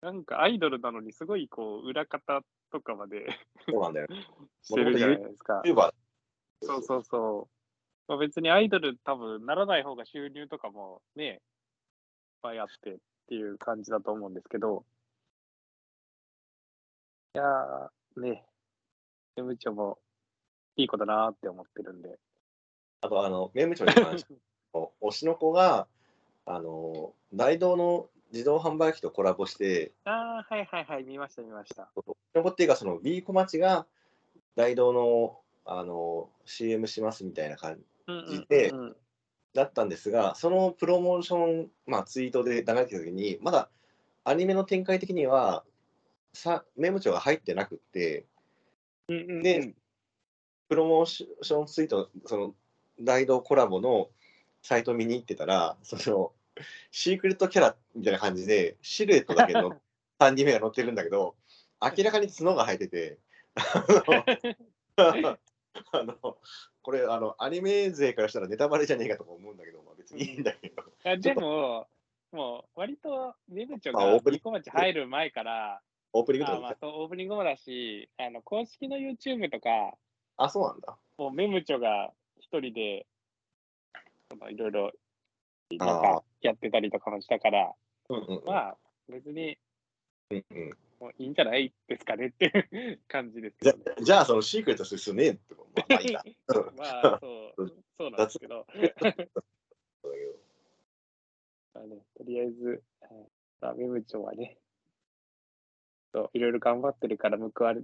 [0.00, 3.26] なんかアイドルなのにすごいこう裏方とかまで
[3.68, 4.06] そうなんだよ。
[4.62, 5.62] してるじゃないですか。
[6.62, 7.54] そうそうそう。
[8.08, 11.40] まあ、別にアイドル多分ならない方が収入とかもね、いっ
[12.42, 12.98] ぱいあってっ
[13.30, 14.84] ていう感じだと思うんですけど、
[17.36, 18.44] いやー、ね、
[19.36, 19.98] 事務長も
[20.76, 22.18] いい子だなーって思ってるんで。
[23.02, 24.34] あと、あの、メムチョに関して
[24.72, 25.86] も、 推しの子が、
[26.44, 31.88] あの、大道の自動販売機とコラボして、ああ、はいはいはい、見ました見ました。
[31.94, 33.86] 推しの子っていうか、その B 小町が
[34.56, 38.96] 大道の、あの、CM しますみたいな感じうんうんでうんうん
[39.54, 43.68] だったんですが、そのプロモーション、まあ、ツイートで流れてきたときに、まだ
[44.24, 45.64] アニメの展開的には、
[46.32, 48.26] さメムチョが入ってなくって、
[49.08, 49.42] うんうんうん。
[49.42, 49.74] で
[50.68, 52.54] プロモーションツイート、その
[53.00, 54.08] 大道コラボの
[54.62, 56.32] サイト見に行ってたら、その
[56.92, 59.72] シークレットキャラみたいな感じで、シルエットだけの
[60.20, 61.34] 3人目が載ってるんだけど、
[61.82, 63.18] 明らかに角が生えてて、
[63.56, 63.84] あ
[65.16, 65.38] の
[65.92, 66.36] あの
[66.82, 71.86] これあの、アニメ勢からしたらネタバレじゃねえかとか思うんだけど、まあ、別にいいんだけど、あでも、
[72.32, 75.80] もう割とメムチョがニコ町入る前から、
[76.12, 79.94] オープニングとあまあオープニングもだし、あの公式の YouTube とか、
[80.36, 80.96] あ、そうなんだ。
[81.18, 83.06] もうメムチョが一人で
[84.50, 84.92] いろいろ
[85.72, 87.72] なんかやってたりとかもしたから、
[88.08, 88.44] うんうんうん。
[88.46, 88.76] まあ
[89.08, 89.58] 別に
[90.30, 90.70] うんうん
[91.00, 93.96] もういいんじゃないですかねっていう 感じですじゃけどね。
[94.02, 95.80] じゃあ、そのシークレットする必要ねえってこと。
[95.80, 96.22] まあ、まあいいか。
[96.76, 98.66] まあそう、そうなんですけど、
[101.72, 102.82] あね、とりあえず、
[103.60, 104.58] あ、メム長はね、
[106.34, 107.80] いろいろ頑張ってるから報われ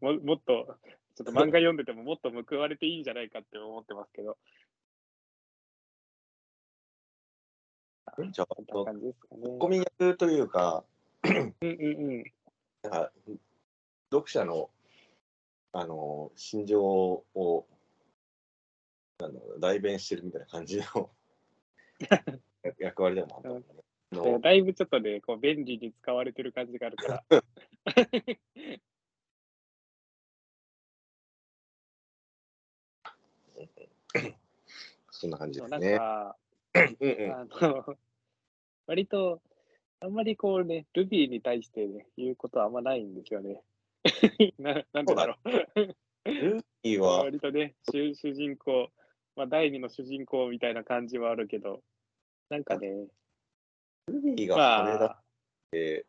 [0.00, 0.78] ももっと、
[1.14, 4.36] ちょっと漫画読んでてももっと報われていいんじゃないかって思ってますけど、
[8.32, 9.42] じゃあ、こんな感じですかね。
[9.42, 10.82] ツッコミ役というか、
[11.24, 12.24] うんうんうん。
[12.82, 13.12] なんか
[14.10, 14.70] 読者の、
[15.72, 17.66] あの心情を
[19.18, 21.10] なんだろうな代弁してるみたいな感じの
[22.78, 23.64] 役割でもあね。
[24.14, 27.44] あだいぶちょっとね、こう便利に使われてる感じがあるから。
[35.10, 35.98] そんな感じですなんね。
[35.98, 36.36] か、
[36.74, 37.98] うんうんあの、
[38.86, 39.42] 割と、
[40.00, 43.62] あんまりこうね、ルビーに対してね、言うことはあんまないんですよね。
[44.58, 45.50] ななんでだろう。
[46.24, 48.90] ルーキーは、 割とね主、主人公、
[49.34, 51.82] まあ、第二の主人公みたいな感じはあるけど、
[52.48, 53.08] なんかね、
[54.06, 55.22] ルビーがま羽だっあ、
[55.72, 56.06] て、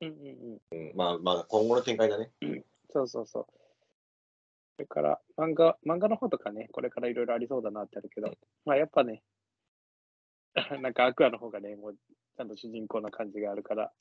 [0.00, 2.32] うんうんうん、うんまあまあ今後の展開だね。
[2.90, 3.46] そうそうそう。
[4.76, 9.22] それから、漫画、漫画の方とかね、これからいろいろありそうだなってあるけど、まあやっぱね、
[10.82, 11.96] なんかアクアの方がね、もう
[12.36, 13.92] ちゃんと主人公な感じがあるから、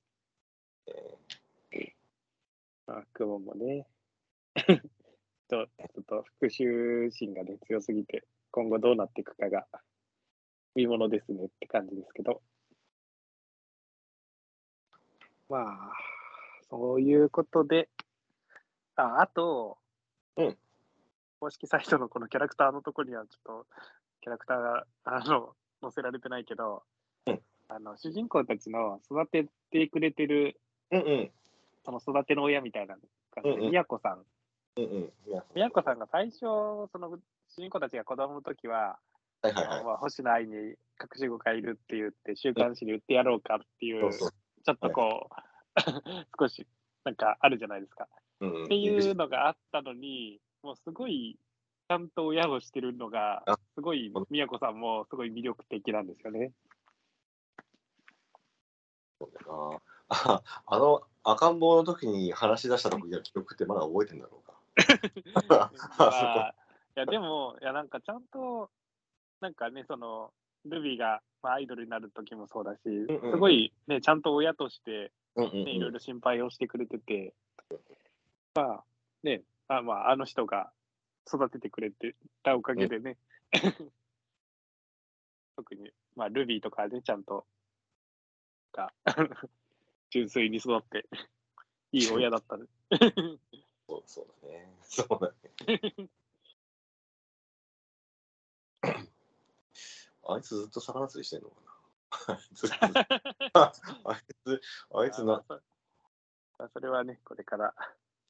[2.88, 3.88] まあ、クモもね、
[4.56, 9.68] ちょちょっと復讐心がね、強すぎて、今後どうなっていくかが
[10.76, 12.42] 見ものですねって感じですけど。
[15.50, 15.94] まあ、
[16.70, 17.90] そういうことで、
[18.96, 19.78] ああと、
[20.38, 20.58] うん。
[21.40, 23.68] 公式サイトのこのキャラクターのところにはちょっと
[24.22, 27.01] キャラクターがあの載せられてないけど、うん
[27.74, 30.60] あの主人公たちの育ててくれてる
[30.92, 31.32] うんうん
[31.84, 32.96] その育ての親みたいな
[33.34, 34.22] 感じで、うんうんみやこさん。
[34.78, 34.92] うんうん。
[35.28, 37.18] いやみやこさんが最初、その
[37.50, 39.00] 主人公たちが子供の時は、
[39.42, 39.84] はいはいはい。
[39.84, 40.76] まあ、星野愛に隠
[41.16, 44.30] し子がいるって言って、週刊誌に売ってやろうかっていう、そうそう。
[44.64, 45.36] ちょっとこう、
[46.40, 46.68] 少し
[47.04, 48.08] なんかあるじゃないですか。
[48.42, 51.38] うんうんっていうのがあったのに、もうすごい、
[51.88, 56.52] ちゃんと親をしてるのがあ、すごい、みやこさんもすごい魅力的なんですよね。
[59.22, 64.58] そうだなああの赤ん坊の時に話し出した時の記憶ってまだ覚えてんだろうか。
[66.00, 66.56] まあ、
[66.98, 68.72] いや、でも、いや、なんかちゃんと、
[69.40, 70.34] なんかね、その、
[70.66, 73.32] ルビーが、まあ、アイドルになる時もそうだし、んうん。
[73.34, 75.66] すごい、ね、ちゃんと親として、うんうんうん。
[75.66, 77.34] ね、いろいろ心配をしてくれてて、
[78.56, 78.84] まあ、
[79.24, 80.72] ね、あまあ、あの人が
[81.28, 83.18] 育ててくれてたおかげでね、
[85.56, 87.46] 特に、まあ、ルビーとかね、ちゃんと、
[88.72, 88.94] が
[90.10, 91.08] 純粋に育って、
[91.92, 92.66] いい親だったね。
[93.88, 94.76] そうそうだね。
[94.82, 96.10] そうだね。
[100.28, 101.72] あいつずっと魚釣りしてんのかな？
[104.04, 104.62] あいつ、
[104.94, 105.56] あいつ、な、ま
[106.60, 107.74] あそれはね、これから、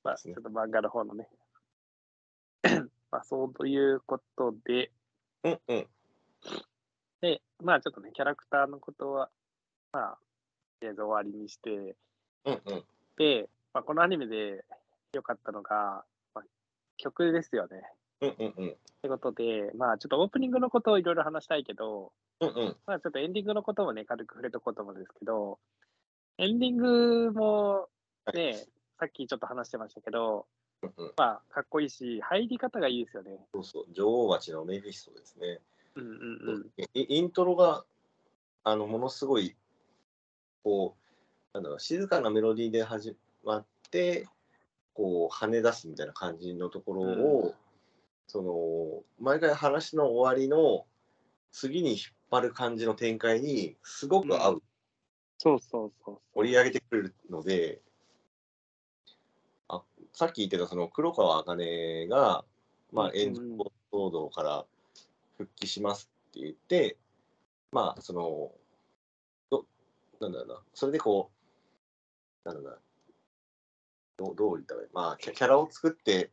[0.03, 1.29] まあ、ちょっと漫画の方のね。
[3.11, 4.91] まあ、そういうことで、
[5.43, 5.87] うんうん。
[7.21, 9.29] で、まあ、ちょっとね、キャラクターのことは、
[9.91, 10.30] まあ、と
[10.81, 11.95] りあえず終わりにして、
[12.45, 12.83] うんうん。
[13.17, 14.65] で、まあ、このアニメで
[15.13, 16.03] 良かったのが、
[16.33, 16.43] まあ、
[16.97, 17.83] 曲ですよね。
[18.21, 18.69] うんうんうん。
[18.69, 22.77] ってことで、まあ、ちょっとオープニングのことをいろいろ話したいけど、うんうん。
[22.85, 25.59] まあ、ちょっとエンディングのこともね、軽く触れとこうと思うんですけど、
[26.37, 27.87] エンディングも
[28.33, 28.65] ね、
[28.99, 30.45] さっきちょっと話してましたけど、
[30.81, 33.37] うんうんまあ、かっこいいし、入り方がいいですよね。
[33.53, 35.59] そうそう、女王蜂のメフィストですね。
[35.95, 36.11] うんうん
[36.49, 36.71] うん。
[36.93, 37.83] イイントロが、
[38.63, 39.55] あの、ものすごい、
[40.63, 40.95] こ
[41.53, 44.27] う、静かなメロディーで始まって、
[44.93, 47.53] こう、跳ね出すみたいな感じのところを、うん。
[48.27, 50.85] その、毎回話の終わりの、
[51.51, 51.99] 次に引っ
[52.29, 54.63] 張る感じの展開に、すごく合う、
[55.37, 56.19] そうそうそうそう。
[56.35, 57.81] 盛り上げてくれるので、
[59.67, 59.81] あ
[60.13, 62.45] さっき言ってた、その、黒川茜が、
[62.91, 64.65] まあ、炎上騒動から
[65.37, 66.97] 復帰しますって言って、
[67.71, 68.51] まあ、その、ど
[70.21, 71.31] なんだろうな、それでこ
[72.45, 72.77] う、なんだろうな、
[74.17, 74.87] どうどう言ったらいい？
[74.93, 76.31] まあ、キャキャラを作って。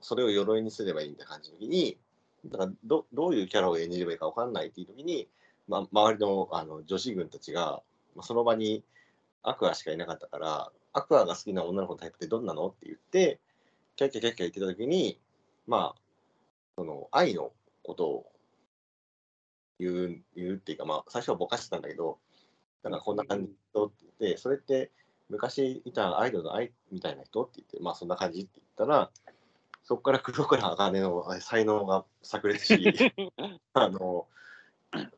[0.00, 1.98] それを鎧にすればいいみたいな感じの時に、
[2.46, 5.28] だからどどういうキャラを演じればいいか分かんないっていう時に、
[5.66, 7.82] まあ、周りのあの女子軍たちが、
[8.14, 8.84] まあ、その場に
[9.42, 13.40] アクアしかいなかったから、アクアが好きな女の子のタイプってどんなのって言って、
[13.96, 15.18] キャッキャキャッキャ言ってた時に、
[15.66, 16.00] まあ、
[16.76, 17.52] その愛の
[17.82, 18.26] ことを
[19.78, 22.18] 言う言うっていうか、まあ、最初はぼかしてたんだけど、
[22.82, 23.52] なんかこんな感じ
[24.18, 24.90] で、それって
[25.28, 29.10] 昔いたアイドルの愛みたいな人って言って、まあそんな感じって言ったら、
[29.84, 33.12] そこから黒倉茜の才能が炸裂し、
[33.72, 34.26] あの、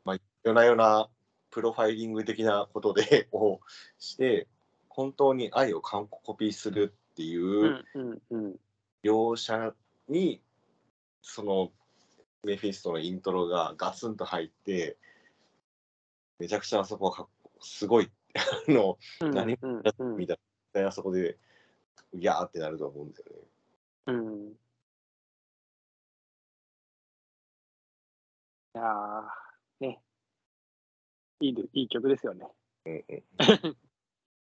[0.05, 1.09] まあ、夜な夜な
[1.51, 3.61] プロファイリング的なことで を
[3.99, 4.47] して、
[4.89, 8.61] 本当に愛を完コピーするっていううんうんうん。
[9.03, 9.75] 描写
[10.09, 10.41] に、
[11.23, 11.73] その
[12.43, 14.97] メフィストのイントロがガツンと入って、
[16.39, 19.59] めちゃくちゃあそこはかっこすごい、あの、うん何
[20.17, 21.39] みたいな、あそこで、
[22.15, 23.43] ギャーってなると思うんですよね。
[24.07, 24.49] うん。
[24.49, 24.57] い
[28.75, 29.25] やー、
[29.81, 30.01] ね。
[31.41, 32.47] いいで、いい曲ですよね。
[32.87, 33.77] うんうん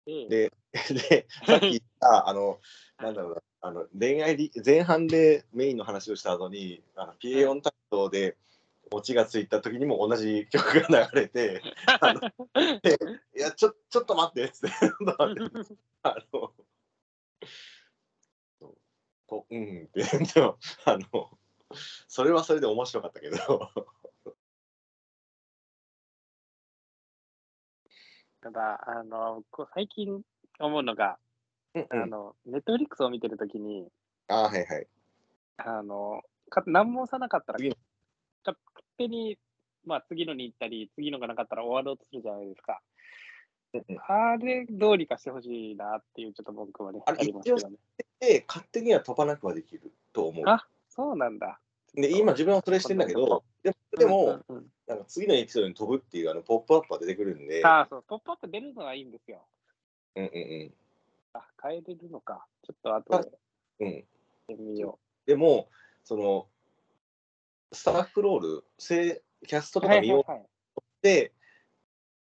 [0.28, 2.58] で、で、 で、さっき言った、あの、
[2.98, 8.36] なんだろうな、あの恋愛り前半でメインの話をした後に、あの PA 音担当で
[8.90, 11.62] オチがついた時にも同じ曲が流れて、
[12.00, 12.20] あの
[12.80, 12.98] で
[13.36, 14.76] いや、ちょちょっと待ってっつって、
[16.02, 16.52] あの、
[19.26, 20.02] こううんって、
[20.34, 21.30] でも、あの、
[22.08, 23.36] それはそれで面白かったけど、
[28.40, 29.44] ただ、あの、
[29.74, 30.22] 最近
[30.58, 31.18] 思うのが、
[31.74, 33.88] うんあの、ネットフリックスを見てるときに、
[34.28, 34.86] あはいはい。
[35.56, 38.56] あの、か何も押さなかったら、勝
[38.98, 39.38] 手に、
[39.84, 42.80] まあ、次のに行ったり、次のがなかったら終わろうとするじゃないですか。
[43.74, 47.76] うんうんあれ、どうにかしてほしいなっていう、ちょっと文句はね、ありますけどね。
[48.20, 50.44] で、勝手には飛ばなくはできると思う。
[50.46, 51.58] あそうなんだ。
[51.94, 59.46] で、今自分はそれしてんだけど、でも、でも、うんうんうんなんか次のエピソードに飛ぶっていうあのポップアップが出てくるんで、ああ、そう、ポップアップ出るのはいいんですよ。
[60.16, 60.74] うんうん
[61.34, 62.46] あ、変えれるのか。
[62.62, 63.38] ちょっと後で
[63.80, 63.88] うん。
[63.88, 64.04] うん、やっ
[64.46, 65.68] てみよでも、
[66.04, 66.46] その、
[67.72, 69.82] スタッフロール、せキャストう。
[69.82, 70.46] とか見ようっはい。
[71.00, 71.32] て、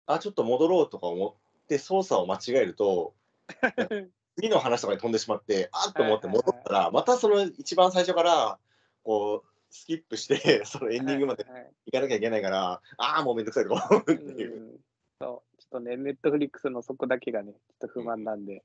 [0.06, 3.14] あ、ちょっと戻ろうとか思って操作を間違えると、
[4.36, 8.58] 次の話とかに飛んでしまって、あっと思って戻ったら、またその一番最初から、
[9.02, 14.72] こう、スキップして、そのエンディングまではいはい行かなきゃいけないから、ああ、もうめんどくさいとか思うっていう。
[14.72, 14.80] うん
[15.20, 18.62] そう、とね、ネットフリックスのそこだけがね、ちょっと不満なんで、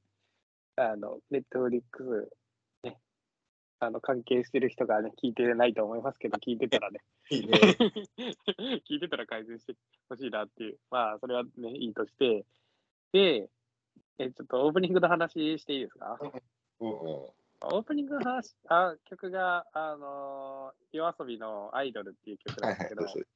[0.75, 2.29] あの、ネットフリック
[2.83, 2.97] ス、ね、
[3.79, 7.01] あの、関係してる人がね、聞いてないと思いますけど、聞いてたらね、
[7.31, 7.53] いいね。
[8.89, 9.75] 聞いてたら改善して
[10.09, 12.45] ほしいなっていう、まあ、それはね、いいとして、
[13.11, 13.49] で、
[14.17, 16.17] え、ちょっとオープニングの話していいですか？
[16.79, 16.97] うんうん。
[16.97, 22.85] オープニングの話、あ曲が、あのー、夜遊びのアイドルっていう曲なはいはい。
[22.85, 23.27] んですけど、そうそう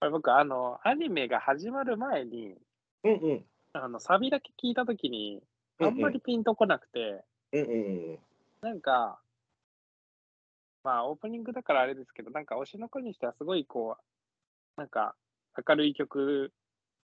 [0.00, 2.56] これ僕、あの、アニメが始まる前に、
[3.04, 3.44] うんうん。
[3.72, 5.42] あの、サビだけ聞いたときに、
[5.80, 7.74] あんまりピンとこなくて、うんうんう
[8.14, 8.18] ん。
[8.60, 9.20] なんか、
[10.84, 15.14] まあ、オープニングだからあれですけど、なんか、推しの子にしてはすごい、こう、なんか、
[15.68, 16.52] 明るい曲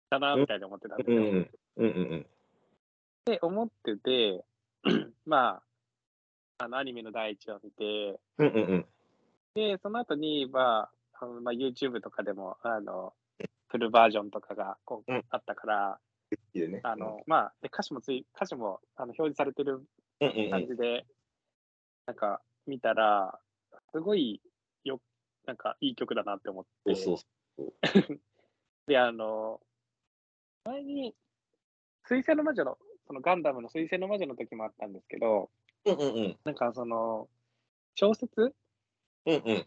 [0.09, 1.17] だな、みたいに思ってたんですよ。
[1.17, 2.25] っうんうんうんうん
[3.25, 4.45] て思ってて、
[5.25, 5.61] ま
[6.59, 8.85] あ、あの、アニメの第一話を見て、うんうんうん
[9.55, 13.13] で、その後に、まあ、あのまあ、YouTube とかでも、あの、
[13.75, 15.99] フルバージョンとかがこう、うんあったから、
[16.53, 16.79] いいよね。
[16.83, 19.83] あの、まあ、で歌詞もつい、歌詞もあの表示されてる
[20.21, 20.51] うんうんうん。
[20.51, 21.05] 感じで、
[22.05, 23.37] なんか見たら、
[23.91, 24.41] すごい
[24.85, 25.01] よ、
[25.45, 27.25] なんかいい曲だなって思って、そうそ
[27.57, 27.73] う
[28.87, 29.59] で、あの、
[30.63, 31.13] 前に、
[32.05, 35.49] 水星の魔女の、そのガンダムの水星の魔女の時もあったんですけど、
[35.83, 36.39] うんうんうん。
[36.45, 37.27] なんかその、
[37.95, 38.55] 小説
[39.25, 39.43] うんうん。
[39.43, 39.65] 短編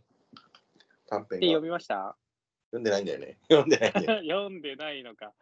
[1.11, 2.17] がって読みました？
[2.71, 3.39] 読んでないんだよね。
[3.49, 4.21] 読んでないんだよ。
[4.29, 5.33] 読んでないのか。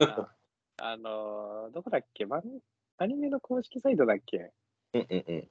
[0.00, 0.34] あ
[0.78, 2.26] あの、どこだっけ？
[2.26, 2.60] マニ
[2.98, 4.52] アニメの公式サイトだっけ？
[4.94, 5.50] うんうんうん。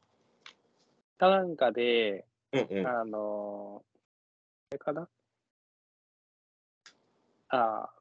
[1.18, 2.88] かなんかで、うんうん。
[2.88, 3.84] あの、
[4.70, 5.10] あれかな？
[7.50, 7.94] ああ、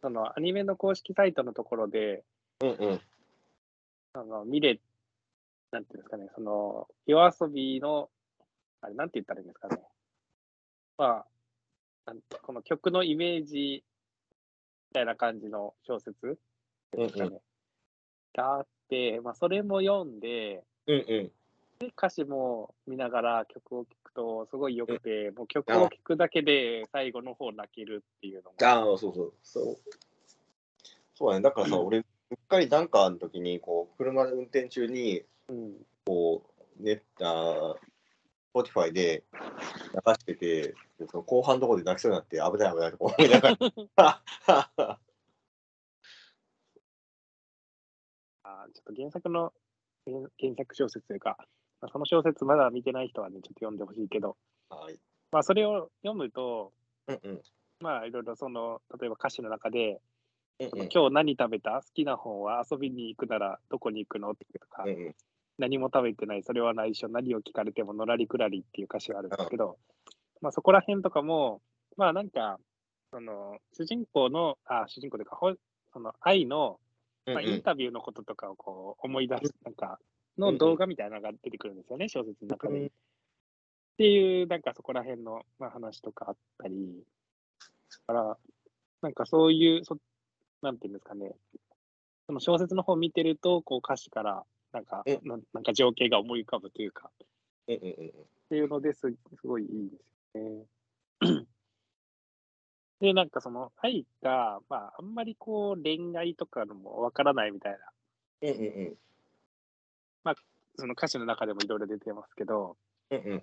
[0.00, 2.24] そのアニメの公式サイトのところで、
[2.60, 3.00] うんうん。
[4.12, 4.80] あの見れ、
[5.72, 8.10] なんていうんですかね、その、夜遊びの、
[8.80, 9.82] あれ、なんて言ったらいいんですかね？
[10.96, 11.26] まあ、
[12.42, 13.84] この曲のイメージ
[14.90, 16.38] みたいな感じの小説
[16.96, 17.40] うんですかね。
[18.34, 21.30] があって、まあ、それも読んで、うんうん。
[21.78, 28.72] で歌詞も見ながら曲を聴くとすごい良くて、もう曲を聴くだけで最後の方泣けるっていうのが。
[28.72, 29.34] ああ、そうそう。
[29.42, 29.76] そう。
[31.14, 31.42] そうだね。
[31.42, 32.04] だからさ、 俺、う
[32.34, 35.76] っかりダンカーの時に、こう、車で運転中に、うん、
[36.80, 37.88] ね、あー
[38.54, 39.24] Spotify で
[39.94, 40.74] 流してて、
[41.10, 43.50] その後半のところで泣きそうになって、危ない危ないとか思いなが
[43.96, 44.22] ら。
[48.44, 49.52] あーちょっと原作の
[50.06, 51.36] 原原作小説というか、
[51.80, 54.36] まあ、その小説まだ見てない人はね、ちょっと読んでほしいけど、
[54.70, 54.98] はい。
[55.30, 56.72] まあ、それを読むと、
[57.06, 57.42] うんうん。
[57.80, 60.00] まあ、いろいろその、例えば歌詞の中で、
[60.58, 60.88] うんうん。
[60.88, 61.82] 今日何食べた？
[61.82, 64.34] 好きな本は遊びに行くならどこに行くの？
[64.34, 65.14] とか、うんうん。
[65.58, 69.76] 何も食べてない、それは内緒、何を聞かれてものらりくらりっていう歌詞があるんですけど、
[70.40, 71.60] まあ、そこら辺とかも、
[71.96, 72.58] まあなんか、
[73.10, 75.54] その主人公の、あ、主人公というか、ほ
[75.92, 76.78] その愛の、
[77.26, 79.98] まあ、インタビューのこととかをこう思い出す、なんか、
[80.38, 82.86] の動画みたいなのが出てくるんですよね、小説の中で。
[82.86, 82.90] っ
[83.98, 87.02] ていう、なんかそこら辺の、まあ、話とかあったり、
[88.06, 88.38] だから、
[89.02, 89.98] なんかそういう、そ
[90.62, 91.34] なんていうんですかね、
[92.26, 94.44] その小説の方見てると、こう歌詞から、
[94.78, 97.10] なんか、うんなんなんか情景が思い浮かぶというか、
[97.66, 97.90] うんうんうん。
[97.90, 98.12] っ
[98.48, 99.96] ていうのですすごいいいで
[100.32, 100.66] すよね。
[103.00, 107.78] で、なんかその愛が、まあ、あんまりこう恋愛とかのもわからないみたいな、
[108.42, 108.56] うんうん
[110.26, 110.34] うん。
[110.76, 112.76] その歌詞の中でもいろいろ出てますけど、
[113.10, 113.42] うんうん。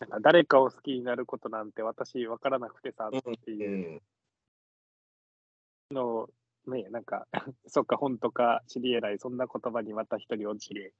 [0.00, 4.02] なんか誰かを好きになることなんて私わからなくてさっていう
[5.92, 6.30] のを、
[6.66, 7.26] ね、なんか、
[7.66, 10.94] そっか、本とか知り得ない、そんな言葉にまた一人落ちる、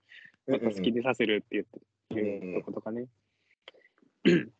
[0.46, 1.64] また好きにさせるって言っ
[2.08, 3.08] ていうとことかね。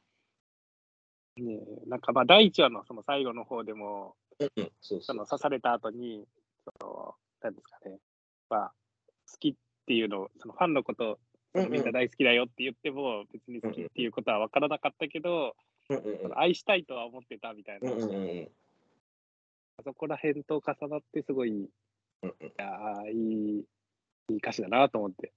[1.37, 4.17] ねえなんかまあ第一話のその最後の方でも。
[4.81, 6.27] その刺された後に、
[6.81, 7.99] その、なんですかね、
[8.51, 8.75] まあ、
[9.31, 9.55] 好きっ
[9.87, 11.19] ていうのを、そのファンのこと、
[11.55, 15.57] みんな大好きだよって言っても、別に好きっていうことは分からなかったけど、
[16.35, 17.91] 愛したいとは思ってたみたいな、
[19.79, 19.85] うんうんうん。
[19.85, 21.69] そこら辺と重なって、すごい、い
[22.59, 23.65] やーいい、
[24.31, 25.33] いい歌詞だなと思って。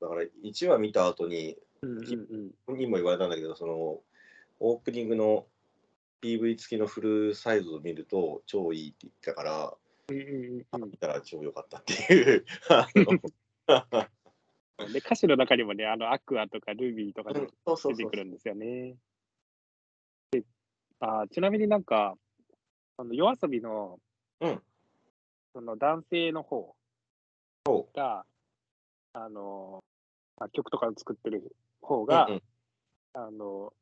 [0.00, 2.06] だから1話見た後にうんうんうん。
[2.66, 4.00] 本人も言われたんだけどその
[4.60, 5.46] オープニングの
[6.22, 9.74] PV 付きのフルサイズを見ると超いいって言ってたから
[10.08, 10.24] うんうん
[10.82, 12.44] うん見たら超良かったっていう
[14.92, 17.46] で歌詞の中にもね、あのアクアとかルビーとか出
[17.94, 18.96] てくるんですよね。
[20.32, 20.42] で
[21.00, 22.16] あちなみになんか、
[22.96, 23.98] あの夜遊びの,、
[24.40, 24.62] うん。
[25.52, 26.74] その男性の方
[27.66, 28.24] そが、
[29.12, 29.82] あの
[30.38, 32.42] まあ、曲とかを作ってる方が、うんうん。
[33.14, 33.72] あの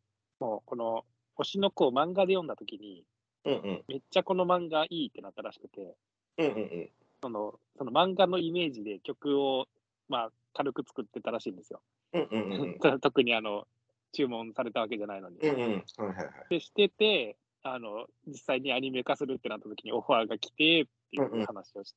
[0.40, 1.04] もうこの
[1.34, 3.04] 星の子を漫画で読んだときに、
[3.44, 3.82] うんうん。
[3.88, 5.94] めっちゃこの漫画いいってなったらしくて、
[6.38, 6.90] うんうんうん。
[7.22, 9.66] そのその漫画のイメージで曲を、
[10.08, 11.80] まあ、軽く作ってたらしいんですよ。
[12.14, 13.00] うんうんうん。
[13.00, 13.66] 特にあの
[14.12, 15.38] 注文されたわけじゃないのに。
[15.38, 15.58] うんうん。
[15.58, 16.26] はいはいはい。
[16.50, 21.94] でしててあの、実際にアニメ化するってなった時にオファーが来てっていう話をし、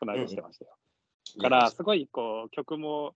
[0.00, 0.76] この間してましたよ。
[1.36, 3.14] いだから、すごいこう曲も、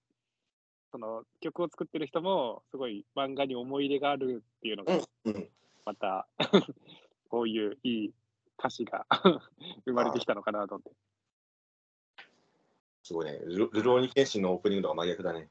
[0.91, 4.99] その曲を作ってる人も、すごい漫画に思い入れがあるっていうのが、
[5.85, 6.27] また、
[7.29, 8.15] こういういい
[8.59, 9.07] 歌詞が
[9.85, 10.97] 生まれてきたのかなと思って。
[13.03, 13.39] すごいね。
[13.39, 15.49] ルルローニケンシンのオープニングとか真逆だね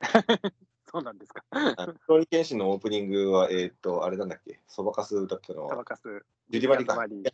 [0.92, 1.44] そうなんですか。
[1.50, 4.60] あのルローニケンシンのオープニングはえーっとあれなんだっけ？
[4.66, 6.02] そばかす歌ったのはタバカス、
[6.48, 7.32] ジュリかマリー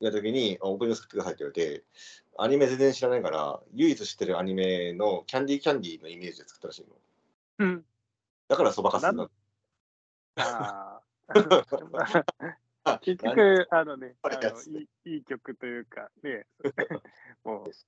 [0.00, 1.84] や時に、あオープニング作ってくださいって言われて、
[2.36, 6.96] アニメ全然知らないから、唯一知ってるアニメのキャンディーキャンディーのイメージで作ったらしいの。
[7.58, 7.84] うん。
[8.46, 9.30] だからそばかすになっ
[10.36, 11.42] あた。
[12.84, 12.98] あ。
[13.02, 16.46] 結局、あのね、あのいいいい曲というか、ね、
[17.44, 17.86] もう、す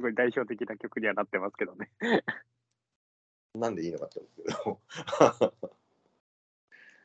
[0.00, 1.90] ごい代表的な曲にはなってますけどね。
[3.54, 4.20] なんでいいのかって
[4.64, 4.80] 思う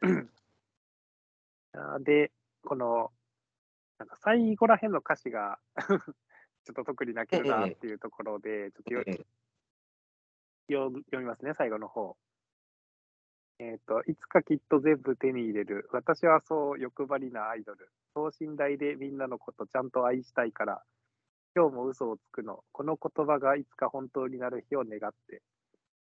[0.01, 1.99] けど。
[2.03, 2.31] で、
[2.63, 3.11] この、
[3.97, 5.95] なんか最後らへんの歌詞が ちょ
[6.71, 9.23] っと特に泣けるなっていうところで、ちょっと
[10.73, 12.17] よ読みますね、最後の方。
[13.59, 15.89] えっ、と、いつかきっと全部手に入れる。
[15.91, 17.91] 私はそう欲張りなアイドル。
[18.13, 20.83] 等身大でみんなのことちゃんと愛したいから、
[21.55, 22.63] 今日も嘘をつくの。
[22.71, 25.41] この言葉がいつか本当になる日を願って。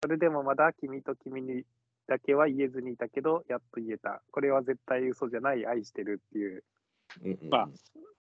[0.02, 1.64] それでもまだ君と君に
[2.06, 4.22] だけは言えずにいたけど、やっと言えた。
[4.30, 6.64] これは絶対嘘じゃない、愛してるっていう。
[7.50, 7.68] まあ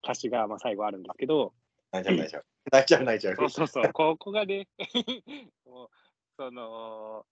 [0.03, 1.53] 歌詞がまあ最後あるんですけど、
[1.91, 2.45] 泣いちゃう泣いちゃう。
[2.71, 3.35] 泣いちゃう泣いちゃう。
[3.35, 4.67] そうそうそう、ここがね、
[5.65, 5.89] もう、
[6.37, 7.25] その、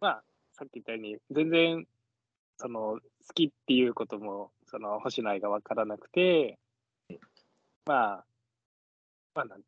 [0.00, 1.86] まあ、さっき言ったように、全然、
[2.56, 6.58] その、好きっていうことも、その、星内が分からなくて、
[7.86, 8.26] まあ、
[9.34, 9.62] まあ、なん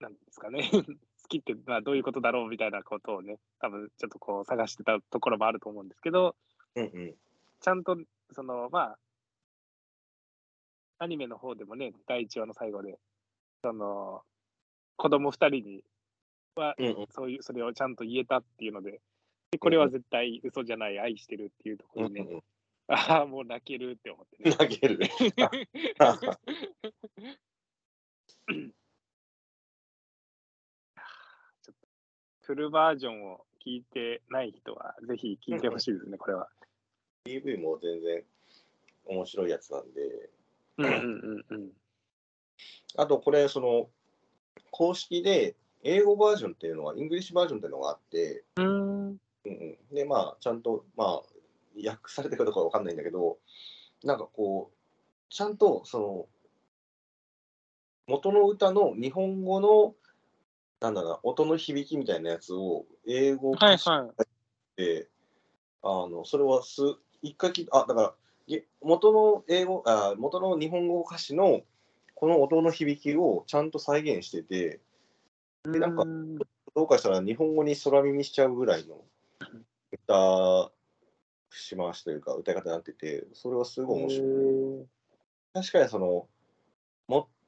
[0.00, 0.82] なんですかね、好
[1.26, 6.36] きって、まあ、どういうことだろうみたいなことをね、多分ちょっとこう、探してたところもあると思うんですけど、
[6.74, 7.14] うんうん
[7.58, 7.96] ちゃんと、
[8.32, 8.98] その、まあ、
[10.98, 12.98] アニメの方でもね、第1話の最後で、
[13.62, 14.22] その、
[14.96, 15.84] 子供二人に
[16.54, 19.00] は、うんうんそういう、それをちゃんと言えたっていうので、
[19.50, 22.42] でこれは絶対嘘じゃない、愛してるっていうところでね、うんうん
[22.88, 24.56] ああ、もう泣けるって思ってね。
[24.56, 25.00] 泣ける。
[32.46, 36.48] フルバージョンを聞いてない人は、ぜひ聞いてほしいですね、これは。
[37.24, 38.22] PV も全然
[39.06, 40.30] 面白いやつなんで、
[40.78, 40.92] うんうん
[41.50, 41.70] うんうん。
[42.96, 43.88] あとこれ、その、
[44.70, 48.68] 公式で英語バージョンっていうのは、イングリッシュバージョンっていうのがあって、うーん。
[49.08, 51.22] うんうん、で、まあ、ちゃんと、まあ、
[51.84, 53.38] 訳されてるかどうかわかんないんだけど、
[54.04, 54.76] なんかこう、
[55.30, 56.28] ちゃんと、その、
[58.06, 59.96] 元の歌の日本語の、
[60.80, 64.08] なんだろうな、音の響きみたいなやつを英語はい歌詞は
[64.76, 65.08] で、
[65.82, 66.80] あの、それはす、
[67.22, 68.14] 一回聞いあ、だから、
[68.46, 71.62] げ元の英語、あ、元の日本語歌詞の、
[72.14, 74.80] この音の響きをちゃんと再現してて、
[75.66, 75.72] い。
[75.72, 76.04] でなんか
[76.74, 79.02] どうかしたら日本語に空耳しちゃうぐらいの
[79.92, 80.70] 歌
[81.50, 84.24] し回しというか歌い方になってて、それはすごい面白
[84.82, 84.86] い。
[85.54, 86.28] 確かにその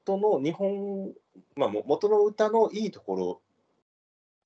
[0.08, 1.12] 元の日本、
[1.56, 3.40] まあ、元の歌のいいところ、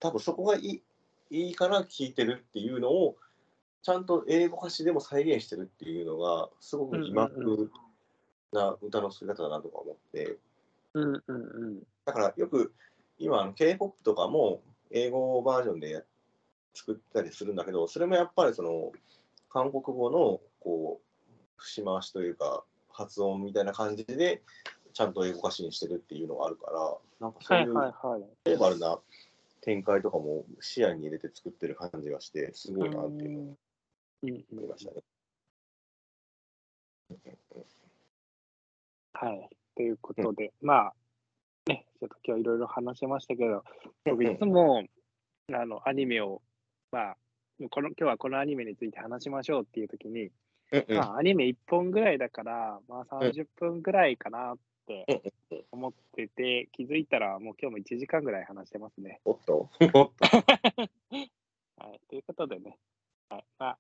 [0.01, 0.83] 多分そこがいい
[1.31, 3.17] いいから聴いてるっていうのを、
[3.83, 7.71] ちゃんと英語歌詞でも再現してるっていうのが、すごく疑うんうん惑
[8.53, 10.37] な歌の作り方だなとか思って、
[10.95, 11.83] うんうんうん。
[12.05, 12.75] だからよく
[13.19, 14.61] 今あの K-POP とかも
[14.91, 16.05] 英語バージョンで
[16.75, 18.93] 作ったりするんだけど、それもやっぱりその
[19.49, 24.43] 韓国語のこう節回しというか発音みたいな感じで
[24.93, 28.24] ちゃんと英語歌詞にしてるっていうのがあるから、なんかそうはいいうはいはい。
[28.45, 28.99] レバルな
[29.61, 33.57] 展開とかも視野に入れて作ってる感じがして、すごいなっていうのを
[34.22, 35.03] うんうん思いましたね。
[39.14, 39.49] はい。
[39.76, 40.95] ということで、まあ、
[41.66, 43.64] ね、ちょっと今日いろいろ話しましたけど、
[44.05, 44.84] 僕いつも、
[45.53, 46.43] あの、アニメを、
[46.90, 47.16] まあ、
[47.70, 50.30] この今日はこのアニメについて話しましょうっていう時に、
[50.72, 54.57] うんうんまあ、アニメ1本ぐらいだから、まあ、30分ぐらいかなっ
[54.87, 55.24] て
[55.70, 59.20] 思ってて、気づいたらもう今日も1時間ぐらい話してますね。
[59.24, 59.70] おっと。
[59.95, 60.11] おっと。
[61.78, 62.01] はい。
[62.09, 62.78] ということでね、
[63.28, 63.45] はい。
[63.59, 63.78] まあ、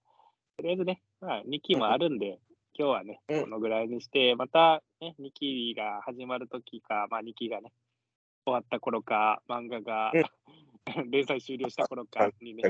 [0.56, 2.40] とりあえずね、まあ、2期もあるんで、
[2.74, 3.40] 今日はね、うん。
[3.42, 7.72] このぐらいにして、またね、2期が始まるときか、まあ、2期がね、
[8.44, 10.12] 終わった頃か、漫画が
[11.10, 12.62] 連載終了した頃かにね、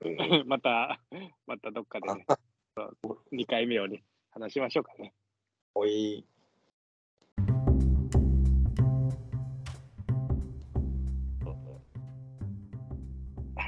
[0.46, 1.00] また、
[1.46, 2.26] またどっかでね、
[3.32, 5.12] 2回目をね、話しましょうかね。
[5.74, 6.24] おい。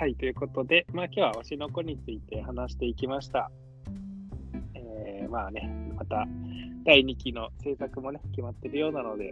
[0.01, 3.51] はい、ということで、まあ今日は推しの子について話していきました。
[4.73, 6.27] えー、まあね、また
[6.87, 9.31] 第2期の制作もね、決まってるようなので、は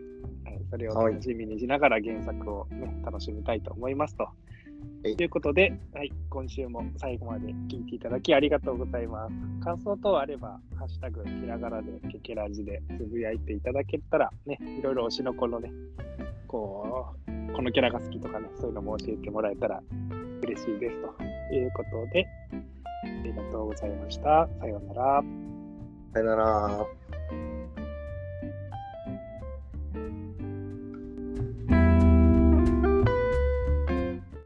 [0.50, 4.28] い、それを楽しみにしながら原作をね、楽しみたいと思いますと。
[5.08, 9.64] いということで、はい、今週も最後まで聞いていただきありがとうございます。
[9.64, 15.72] 感想等あれば、ハッシュタグ、ひらがなで、ケケラジでつぶやいていただけたら、ね、いろいろ推しの子のね、
[16.46, 19.82] こう、このキャラが好きとかね、そういうのも教えてもらえたら
[20.42, 22.26] 嬉しいですということで、
[23.04, 24.48] ありがとうございました。
[24.60, 25.22] さようなら。
[26.12, 27.17] さようなら。